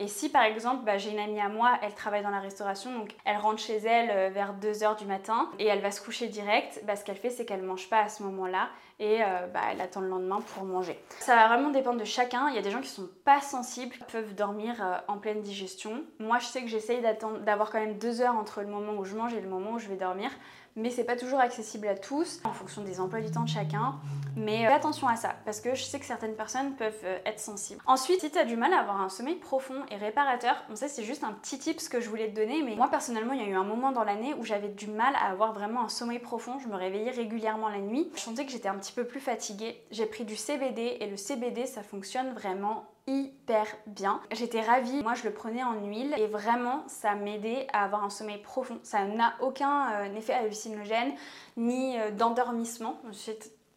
Et 0.00 0.08
si 0.08 0.30
par 0.30 0.44
exemple, 0.44 0.82
bah, 0.84 0.96
j'ai 0.96 1.10
une 1.10 1.18
amie 1.18 1.40
à 1.40 1.50
moi, 1.50 1.78
elle 1.82 1.94
travaille 1.94 2.22
dans 2.22 2.30
la 2.30 2.40
restauration, 2.40 2.90
donc 2.98 3.14
elle 3.26 3.36
rentre 3.36 3.60
chez 3.60 3.76
elle 3.76 4.10
euh, 4.10 4.30
vers 4.30 4.54
2h 4.54 4.98
du 4.98 5.04
matin 5.04 5.50
et 5.58 5.66
elle 5.66 5.82
va 5.82 5.90
se 5.90 6.00
coucher 6.00 6.28
direct, 6.28 6.80
bah, 6.86 6.96
ce 6.96 7.04
qu'elle 7.04 7.18
fait 7.18 7.28
c'est 7.28 7.44
qu'elle 7.44 7.62
mange 7.62 7.90
pas 7.90 8.00
à 8.00 8.08
ce 8.08 8.22
moment-là 8.22 8.70
et 8.98 9.18
euh, 9.22 9.46
bah, 9.52 9.60
elle 9.70 9.80
attend 9.82 10.00
le 10.00 10.08
lendemain 10.08 10.40
pour 10.40 10.64
manger. 10.64 10.98
Ça 11.18 11.36
va 11.36 11.48
vraiment 11.48 11.68
dépendre 11.68 12.00
de 12.00 12.04
chacun. 12.04 12.48
Il 12.48 12.54
y 12.54 12.58
a 12.58 12.62
des 12.62 12.70
gens 12.70 12.80
qui 12.80 12.88
sont 12.88 13.10
pas 13.26 13.42
sensibles, 13.42 13.94
peuvent 14.10 14.34
dormir 14.34 14.74
euh, 14.80 14.96
en 15.06 15.18
pleine 15.18 15.42
digestion. 15.42 16.02
Moi 16.18 16.38
je 16.38 16.46
sais 16.46 16.62
que 16.62 16.68
j'essaye 16.68 17.02
d'avoir 17.44 17.70
quand 17.70 17.80
même 17.80 17.98
2 17.98 18.22
heures 18.22 18.36
entre 18.36 18.62
le 18.62 18.68
moment 18.68 18.94
où 18.94 19.04
je 19.04 19.14
mange 19.14 19.34
et 19.34 19.40
le 19.40 19.50
moment 19.50 19.72
où 19.72 19.78
je 19.78 19.88
vais 19.88 19.96
dormir 19.96 20.30
mais 20.76 20.90
c'est 20.90 21.04
pas 21.04 21.16
toujours 21.16 21.40
accessible 21.40 21.88
à 21.88 21.96
tous 21.96 22.40
en 22.44 22.52
fonction 22.52 22.82
des 22.82 23.00
emplois 23.00 23.20
du 23.20 23.30
temps 23.30 23.42
de 23.42 23.48
chacun. 23.48 23.96
Mais 24.36 24.66
fais 24.66 24.72
attention 24.72 25.08
à 25.08 25.16
ça 25.16 25.34
parce 25.44 25.60
que 25.60 25.74
je 25.74 25.82
sais 25.82 25.98
que 25.98 26.06
certaines 26.06 26.34
personnes 26.34 26.74
peuvent 26.74 26.92
euh, 27.04 27.18
être 27.24 27.40
sensibles. 27.40 27.80
Ensuite, 27.86 28.20
si 28.20 28.30
tu 28.30 28.38
as 28.38 28.44
du 28.44 28.56
mal 28.56 28.72
à 28.72 28.80
avoir 28.80 29.00
un 29.00 29.08
sommeil 29.08 29.36
profond 29.36 29.84
et 29.90 29.96
réparateur, 29.96 30.62
bon 30.68 30.76
ça 30.76 30.88
c'est 30.88 31.04
juste 31.04 31.24
un 31.24 31.32
petit 31.32 31.58
tip 31.58 31.80
que 31.88 32.00
je 32.00 32.08
voulais 32.08 32.28
te 32.28 32.36
donner, 32.36 32.62
mais 32.62 32.76
moi 32.76 32.88
personnellement 32.88 33.32
il 33.32 33.40
y 33.40 33.44
a 33.44 33.48
eu 33.48 33.54
un 33.54 33.64
moment 33.64 33.92
dans 33.92 34.04
l'année 34.04 34.34
où 34.34 34.44
j'avais 34.44 34.68
du 34.68 34.86
mal 34.86 35.14
à 35.16 35.30
avoir 35.30 35.52
vraiment 35.52 35.84
un 35.84 35.88
sommeil 35.88 36.18
profond. 36.18 36.58
Je 36.58 36.68
me 36.68 36.76
réveillais 36.76 37.10
régulièrement 37.10 37.68
la 37.68 37.78
nuit. 37.78 38.10
Je 38.14 38.20
sentais 38.20 38.44
que 38.44 38.52
j'étais 38.52 38.68
un 38.68 38.76
petit 38.76 38.92
peu 38.92 39.04
plus 39.04 39.20
fatiguée. 39.20 39.82
J'ai 39.90 40.06
pris 40.06 40.24
du 40.24 40.36
CBD 40.36 40.98
et 41.00 41.06
le 41.06 41.16
CBD 41.16 41.66
ça 41.66 41.82
fonctionne 41.82 42.32
vraiment 42.32 42.84
hyper 43.06 43.66
bien. 43.86 44.20
J'étais 44.30 44.60
ravie, 44.60 45.02
moi 45.02 45.14
je 45.14 45.24
le 45.24 45.32
prenais 45.32 45.64
en 45.64 45.74
huile 45.84 46.14
et 46.16 46.26
vraiment 46.26 46.84
ça 46.86 47.14
m'aidait 47.14 47.66
à 47.72 47.84
avoir 47.84 48.04
un 48.04 48.10
sommeil 48.10 48.38
profond. 48.38 48.78
Ça 48.82 49.04
n'a 49.04 49.34
aucun 49.40 49.92
euh, 49.92 50.14
effet 50.16 50.34
hallucinogène 50.34 51.12
ni 51.56 51.98
euh, 51.98 52.10
d'endormissement 52.10 53.00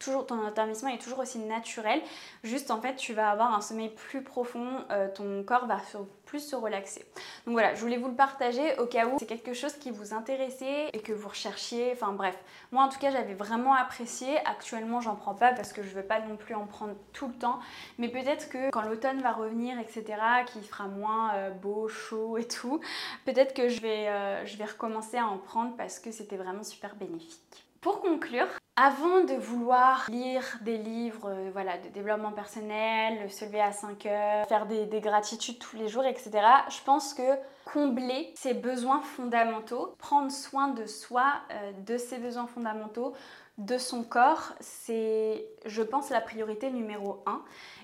ton 0.05 0.45
endormissement 0.45 0.89
est 0.89 1.01
toujours 1.01 1.19
aussi 1.19 1.39
naturel. 1.39 2.01
Juste 2.43 2.71
en 2.71 2.81
fait, 2.81 2.95
tu 2.95 3.13
vas 3.13 3.29
avoir 3.29 3.53
un 3.53 3.61
sommeil 3.61 3.89
plus 3.89 4.21
profond, 4.21 4.67
euh, 4.91 5.07
ton 5.13 5.43
corps 5.43 5.65
va 5.65 5.77
plus 6.25 6.39
se 6.39 6.55
relaxer. 6.55 7.05
Donc 7.45 7.53
voilà, 7.53 7.75
je 7.75 7.81
voulais 7.81 7.97
vous 7.97 8.07
le 8.07 8.15
partager 8.15 8.77
au 8.79 8.85
cas 8.85 9.05
où 9.07 9.17
c'est 9.19 9.25
quelque 9.25 9.53
chose 9.53 9.73
qui 9.73 9.91
vous 9.91 10.13
intéressait 10.13 10.89
et 10.93 10.99
que 10.99 11.13
vous 11.13 11.29
recherchiez. 11.29 11.91
Enfin 11.93 12.11
bref, 12.11 12.37
moi 12.71 12.83
en 12.83 12.89
tout 12.89 12.99
cas, 12.99 13.11
j'avais 13.11 13.33
vraiment 13.33 13.73
apprécié. 13.73 14.37
Actuellement, 14.45 15.01
j'en 15.01 15.15
prends 15.15 15.35
pas 15.35 15.53
parce 15.53 15.73
que 15.73 15.83
je 15.83 15.89
veux 15.89 16.03
pas 16.03 16.19
non 16.21 16.35
plus 16.35 16.55
en 16.55 16.65
prendre 16.65 16.95
tout 17.13 17.27
le 17.27 17.33
temps. 17.33 17.59
Mais 17.97 18.09
peut-être 18.09 18.49
que 18.49 18.71
quand 18.71 18.81
l'automne 18.81 19.21
va 19.21 19.31
revenir, 19.31 19.79
etc., 19.79 20.03
qu'il 20.51 20.63
fera 20.63 20.87
moins 20.87 21.33
euh, 21.35 21.49
beau, 21.51 21.87
chaud 21.87 22.37
et 22.37 22.47
tout, 22.47 22.79
peut-être 23.25 23.53
que 23.53 23.63
euh, 23.63 24.45
je 24.45 24.57
vais 24.57 24.65
recommencer 24.65 25.17
à 25.17 25.27
en 25.27 25.37
prendre 25.37 25.75
parce 25.75 25.99
que 25.99 26.11
c'était 26.11 26.37
vraiment 26.37 26.63
super 26.63 26.95
bénéfique. 26.95 27.62
Pour 27.83 27.99
conclure, 27.99 28.47
avant 28.77 29.25
de 29.25 29.33
vouloir 29.33 30.07
lire 30.09 30.57
des 30.61 30.77
livres 30.77 31.29
euh, 31.29 31.49
voilà, 31.51 31.77
de 31.77 31.89
développement 31.89 32.31
personnel, 32.31 33.29
se 33.29 33.43
lever 33.43 33.59
à 33.59 33.73
5 33.73 34.05
heures, 34.05 34.47
faire 34.47 34.65
des, 34.67 35.01
gratitudes 35.01 35.59
tous 35.59 35.75
les 35.75 35.89
jours, 35.89 36.05
etc., 36.05 36.31
je 36.69 36.81
pense 36.85 37.13
que 37.13 37.37
combler 37.65 38.31
ses 38.35 38.53
besoins 38.53 39.01
fondamentaux, 39.01 39.95
prendre 39.97 40.31
soin 40.31 40.69
de 40.69 40.85
soi, 40.85 41.33
euh, 41.51 41.73
de 41.85 41.97
ses 41.97 42.19
besoins 42.19 42.47
fondamentaux, 42.47 43.13
de 43.57 43.77
son 43.77 44.05
corps, 44.05 44.53
c'est, 44.61 45.45
je 45.65 45.81
pense, 45.81 46.09
la 46.09 46.21
priorité 46.21 46.71
numéro 46.71 47.21
1. 47.25 47.41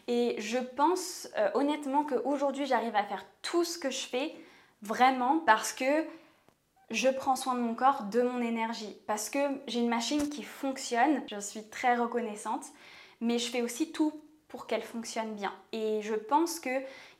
Et 0.08 0.36
je 0.40 0.60
pense 0.60 1.28
euh, 1.38 1.50
honnêtement 1.56 2.06
qu'aujourd'hui, 2.06 2.66
j'arrive 2.66 2.96
à 2.96 3.04
faire 3.04 3.26
tout 3.42 3.66
ce 3.66 3.78
que 3.78 3.90
je 3.90 4.08
fais 4.08 4.34
vraiment 4.82 5.40
parce 5.46 5.74
que 5.74 6.06
je 6.92 7.10
prends 7.10 7.36
soin 7.36 7.56
de 7.56 7.60
mon 7.60 7.76
corps, 7.76 8.04
de 8.04 8.22
mon 8.22 8.42
énergie, 8.42 8.98
parce 9.08 9.30
que 9.30 9.40
j'ai 9.68 9.80
une 9.80 9.90
machine 9.90 10.30
qui 10.30 10.44
fonctionne, 10.44 11.22
je 11.30 11.40
suis 11.40 11.64
très 11.70 11.96
reconnaissante, 11.96 12.66
mais 13.22 13.38
je 13.38 13.50
fais 13.50 13.62
aussi 13.62 13.92
tout 13.92 14.14
pour 14.48 14.66
qu'elle 14.66 14.82
fonctionne 14.82 15.34
bien. 15.36 15.54
Et 15.72 16.02
je 16.02 16.16
pense 16.16 16.60
que 16.60 16.70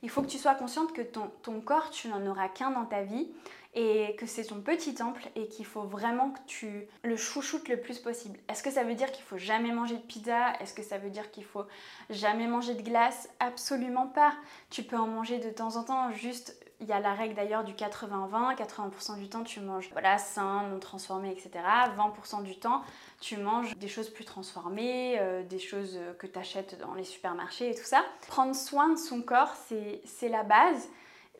il 0.02 0.10
faut 0.10 0.22
que 0.22 0.26
tu 0.26 0.38
sois 0.38 0.54
consciente 0.54 0.92
que 0.92 1.02
ton, 1.02 1.60
corps, 1.60 1.90
tu 1.90 2.08
n'en 2.08 2.26
auras 2.26 2.48
qu'un 2.48 2.70
dans 2.72 2.84
ta 2.84 3.02
vie 3.02 3.28
et 3.74 4.16
que 4.16 4.26
c'est 4.26 4.46
ton 4.46 4.60
petit 4.60 4.94
temple 4.94 5.28
et 5.36 5.46
qu'il 5.46 5.64
faut 5.64 5.82
vraiment 5.82 6.30
que 6.30 6.40
tu 6.48 6.88
le 7.04 7.16
chouchoutes 7.16 7.68
le 7.68 7.80
plus 7.80 8.00
possible. 8.00 8.40
Est-ce 8.48 8.64
que 8.64 8.70
ça 8.70 8.82
veut 8.82 8.96
dire 8.96 9.12
qu'il 9.12 9.22
faut 9.22 9.38
jamais 9.38 9.70
manger 9.70 9.94
de 9.94 10.02
pizza? 10.02 10.54
Est-ce 10.60 10.74
que 10.74 10.82
ça 10.82 10.98
veut 10.98 11.10
dire 11.10 11.30
qu'il 11.30 11.44
faut 11.44 11.66
jamais 12.10 12.48
manger 12.48 12.74
de 12.74 12.82
glace? 12.82 13.28
Absolument 13.38 14.08
pas. 14.08 14.32
Tu 14.70 14.82
peux 14.82 14.96
en 14.96 15.06
manger 15.06 15.38
de 15.38 15.50
temps 15.50 15.76
en 15.76 15.84
temps, 15.84 16.10
juste 16.10 16.58
il 16.80 16.86
y 16.86 16.92
a 16.92 17.00
la 17.00 17.14
règle 17.14 17.34
d'ailleurs 17.34 17.64
du 17.64 17.72
80-20, 17.72 18.56
80%, 18.56 19.18
du 19.18 19.28
temps 19.28 19.42
tu 19.42 19.60
manges 19.60 19.88
voilà, 19.92 20.18
sain, 20.18 20.64
non 20.68 20.78
transformé, 20.78 21.30
etc. 21.30 21.50
20% 21.96 22.42
du 22.42 22.58
temps 22.58 22.82
tu 23.20 23.36
manges 23.36 23.76
des 23.76 23.88
choses 23.88 24.08
plus 24.08 24.24
transformées, 24.24 25.18
euh, 25.18 25.42
des 25.42 25.58
choses 25.58 25.98
que 26.18 26.26
tu 26.26 26.38
achètes 26.38 26.78
dans 26.78 26.94
les 26.94 27.04
supermarchés 27.04 27.70
et 27.70 27.74
tout 27.74 27.84
ça. 27.84 28.02
Prendre 28.28 28.54
soin 28.54 28.88
de 28.88 28.98
son 28.98 29.20
corps, 29.20 29.54
c'est 29.56 30.28
la 30.28 30.42
base. 30.42 30.88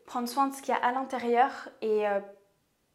Prendre 0.07 0.29
soin 0.29 0.48
de 0.48 0.55
ce 0.55 0.61
qu'il 0.61 0.74
y 0.74 0.76
a 0.76 0.85
à 0.85 0.92
l'intérieur 0.92 1.50
et 1.81 2.07
euh, 2.07 2.20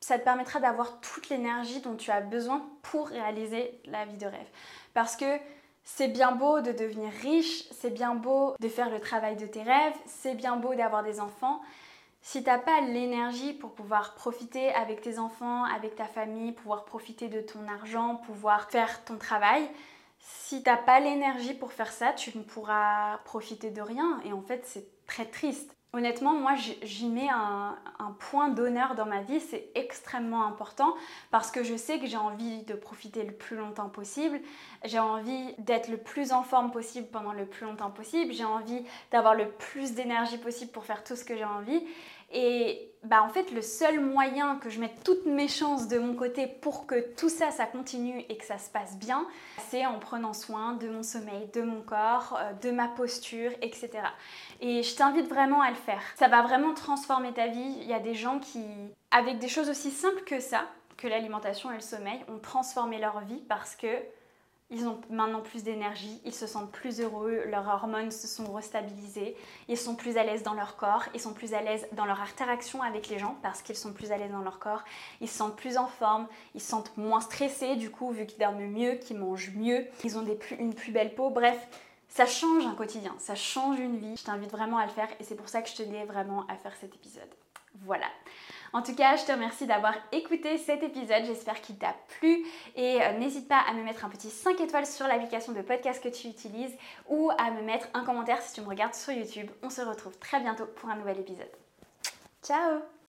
ça 0.02 0.20
te 0.20 0.24
permettra 0.24 0.60
d'avoir 0.60 1.00
toute 1.02 1.30
l'énergie 1.30 1.82
dont 1.82 1.96
tu 1.96 2.12
as 2.12 2.22
besoin 2.22 2.64
pour 2.84 3.08
réaliser 3.08 3.82
la 3.86 4.06
vie 4.06 4.18
de 4.18 4.28
rêve. 4.28 4.48
Parce 4.94 5.16
que 5.16 5.40
c'est 5.84 6.10
bien 6.10 6.34
beau 6.34 6.62
de 6.62 6.72
devenir 6.72 7.12
riche, 7.22 7.64
c'est 7.72 7.90
bien 7.90 8.16
beau 8.16 8.56
de 8.60 8.68
faire 8.68 8.90
le 8.90 9.00
travail 9.00 9.36
de 9.36 9.46
tes 9.46 9.64
rêves, 9.64 9.96
c'est 10.06 10.36
bien 10.36 10.58
beau 10.58 10.76
d'avoir 10.76 11.04
des 11.04 11.20
enfants, 11.20 11.62
si 12.26 12.44
t'as 12.44 12.58
pas 12.58 12.82
l'énergie 12.82 13.54
pour 13.54 13.76
pouvoir 13.76 14.16
profiter 14.16 14.74
avec 14.74 15.00
tes 15.00 15.20
enfants, 15.20 15.64
avec 15.64 15.96
ta 15.96 16.06
famille, 16.06 16.54
pouvoir 16.54 16.84
profiter 16.84 17.28
de 17.28 17.40
ton 17.40 17.68
argent, 17.68 18.16
pouvoir 18.16 18.72
faire 18.72 19.06
ton 19.06 19.18
travail, 19.18 19.70
si 20.18 20.64
t'as 20.64 20.76
pas 20.76 21.00
l'énergie 21.00 21.54
pour 21.54 21.72
faire 21.72 21.92
ça, 21.92 22.14
tu 22.14 22.36
ne 22.36 22.42
pourras 22.42 23.20
profiter 23.26 23.70
de 23.70 23.80
rien. 23.80 24.20
Et 24.26 24.34
en 24.34 24.42
fait, 24.42 24.66
c'est 24.66 24.88
très 25.06 25.26
triste. 25.26 25.76
Honnêtement, 25.96 26.34
moi, 26.34 26.56
j'y 26.82 27.08
mets 27.08 27.30
un, 27.30 27.78
point 28.20 28.50
d'honneur 28.50 28.96
dans 28.96 29.06
ma 29.06 29.22
vie. 29.22 29.40
C'est 29.40 29.70
extrêmement 29.76 30.46
important 30.46 30.94
parce 31.32 31.52
que 31.52 31.64
je 31.64 31.78
sais 31.78 32.00
que 32.00 32.06
j'ai 32.06 32.18
envie 32.18 32.64
de 32.64 32.74
profiter 32.74 33.24
le 33.24 33.32
plus 33.32 33.56
longtemps 33.56 33.88
possible. 33.88 34.42
J'ai 34.84 35.00
envie 35.00 35.54
d'être 35.60 35.88
le 35.88 35.98
plus 35.98 36.34
en 36.34 36.44
forme 36.44 36.72
possible 36.72 37.08
pendant 37.08 37.32
le 37.32 37.46
plus 37.46 37.66
longtemps 37.66 37.92
possible. 37.92 38.34
J'ai 38.34 38.44
envie 38.44 38.84
d'avoir 39.12 39.36
le 39.36 39.50
plus 39.50 39.94
d'énergie 39.94 40.38
possible 40.38 40.72
pour 40.72 40.84
faire 40.84 41.04
tout 41.04 41.16
ce 41.16 41.24
que 41.24 41.38
j'ai 41.38 41.46
envie. 41.46 41.82
Et 42.38 42.92
bah 43.04 43.24
en 43.24 43.30
fait 43.30 43.52
le 43.52 43.62
seul 43.62 44.00
moyen 44.00 44.58
que 44.58 44.70
je 44.70 44.80
mette 44.80 45.04
toutes 45.04 45.26
mes 45.26 45.48
chances 45.48 45.88
de 45.88 45.98
mon 45.98 46.16
côté 46.16 46.48
pour 46.48 46.86
que 46.86 47.14
tout 47.16 47.30
ça 47.30 47.50
ça 47.52 47.66
continue 47.66 48.26
et 48.28 48.38
que 48.38 48.44
ça 48.44 48.58
se 48.58 48.70
passe 48.70 48.98
bien, 48.98 49.26
c'est 49.70 49.86
en 49.86 50.00
prenant 50.00 50.34
soin 50.34 50.74
de 50.74 50.90
mon 50.90 51.02
sommeil, 51.02 51.48
de 51.54 51.62
mon 51.62 51.82
corps, 51.82 52.38
euh, 52.38 52.52
de 52.62 52.72
ma 52.72 52.90
posture, 52.90 53.52
etc. 53.62 53.92
Et 54.60 54.84
je 54.84 54.96
t'invite 54.96 55.30
vraiment 55.30 55.62
à 55.62 55.70
le 55.70 55.76
faire. 55.76 56.02
Ça 56.16 56.28
va 56.28 56.42
vraiment 56.42 56.74
transformer 56.74 57.32
ta 57.32 57.48
vie. 57.48 57.78
Il 57.82 57.88
y 57.88 57.94
a 57.94 58.00
des 58.00 58.16
gens 58.16 58.40
qui, 58.40 58.64
avec 59.12 59.40
des 59.40 59.48
choses 59.48 59.70
aussi 59.70 59.92
simples 59.92 60.24
que 60.26 60.42
ça, 60.42 60.66
que 60.98 61.08
l'alimentation 61.08 61.72
et 61.72 61.76
le 61.76 61.82
sommeil, 61.82 62.20
ont 62.28 62.40
transformé 62.40 63.00
leur 63.00 63.22
vie 63.22 63.44
parce 63.48 63.78
que 63.78 63.88
ils 64.72 64.88
ont 64.88 65.00
maintenant 65.10 65.42
plus 65.42 65.64
d'énergie, 65.64 66.22
ils 66.26 66.34
se 66.34 66.48
sentent 66.48 66.72
plus 66.72 67.00
heureux, 67.00 67.44
leurs 67.48 67.68
hormones 67.68 68.12
se 68.12 68.28
sont 68.28 68.52
restabilisées, 68.52 69.36
ils 69.68 69.78
sont 69.78 69.96
plus 69.96 70.18
à 70.18 70.24
l'aise 70.24 70.44
dans 70.44 70.56
leur 70.56 70.76
corps, 70.76 71.04
ils 71.14 71.20
sont 71.20 71.34
plus 71.34 71.54
à 71.54 71.62
l'aise 71.62 71.88
dans 71.92 72.06
leur 72.06 72.20
interaction 72.22 72.82
avec 72.82 73.10
les 73.10 73.20
gens 73.20 73.38
parce 73.44 73.62
qu'ils 73.62 73.76
sont 73.76 73.94
plus 73.94 74.12
à 74.12 74.18
l'aise 74.18 74.32
dans 74.32 74.42
leur 74.42 74.60
corps, 74.60 74.84
ils 75.22 75.30
se 75.30 75.38
sentent 75.38 75.56
plus 75.56 75.78
en 75.78 75.88
forme, 75.88 76.28
ils 76.56 76.62
se 76.62 76.70
sentent 76.70 76.98
moins 76.98 77.22
stressés 77.22 77.76
du 77.76 77.92
coup 77.92 78.12
vu 78.12 78.26
qu'ils 78.26 78.40
dorment 78.40 78.66
mieux, 78.66 78.96
qu'ils 78.96 79.18
mangent 79.18 79.54
mieux, 79.56 79.86
ils 80.04 80.18
ont 80.18 80.26
une 80.60 80.74
plus 80.74 80.92
belle 80.92 81.14
peau, 81.14 81.30
bref, 81.30 81.68
ça 82.08 82.26
change 82.26 82.66
un 82.66 82.76
quotidien, 82.76 83.14
ça 83.20 83.36
change 83.36 83.78
une 83.78 83.98
vie. 83.98 84.16
Je 84.18 84.24
t'invite 84.24 84.52
vraiment 84.52 84.78
à 84.78 84.86
le 84.86 84.92
faire 84.92 85.10
et 85.20 85.24
c'est 85.24 85.36
pour 85.36 85.50
ça 85.50 85.62
que 85.62 85.70
je 85.70 85.76
tenais 85.76 86.06
vraiment 86.06 86.46
à 86.48 86.56
faire 86.56 86.74
cet 86.80 86.96
épisode. 86.96 87.30
Voilà. 87.84 88.08
En 88.74 88.82
tout 88.82 88.94
cas, 88.94 89.16
je 89.16 89.24
te 89.24 89.32
remercie 89.32 89.66
d'avoir 89.66 89.94
écouté 90.12 90.58
cet 90.58 90.84
épisode. 90.84 91.24
J'espère 91.26 91.62
qu'il 91.62 91.78
t'a 91.78 91.96
plu 92.20 92.46
et 92.76 93.02
euh, 93.02 93.18
n'hésite 93.18 93.48
pas 93.48 93.60
à 93.70 93.74
me 93.74 93.84
mettre 93.84 94.04
un 94.04 94.10
petit 94.10 94.30
5 94.30 94.60
étoiles 94.60 94.86
sur 94.86 95.08
l'application 95.08 95.54
de 95.54 95.62
podcast 95.62 96.04
que 96.04 96.10
tu 96.10 96.28
utilises 96.28 96.76
ou 97.08 97.32
à 97.38 97.52
me 97.52 97.62
mettre 97.62 97.88
un 97.94 98.04
commentaire 98.04 98.42
si 98.42 98.54
tu 98.54 98.62
me 98.62 98.68
regardes 98.68 98.96
sur 98.96 99.14
YouTube. 99.14 99.50
On 99.64 99.70
se 99.70 99.82
retrouve 99.82 100.18
très 100.18 100.42
bientôt 100.42 100.66
pour 100.66 100.90
un 100.90 100.98
nouvel 100.98 101.20
épisode. 101.20 101.52
Ciao 102.44 102.95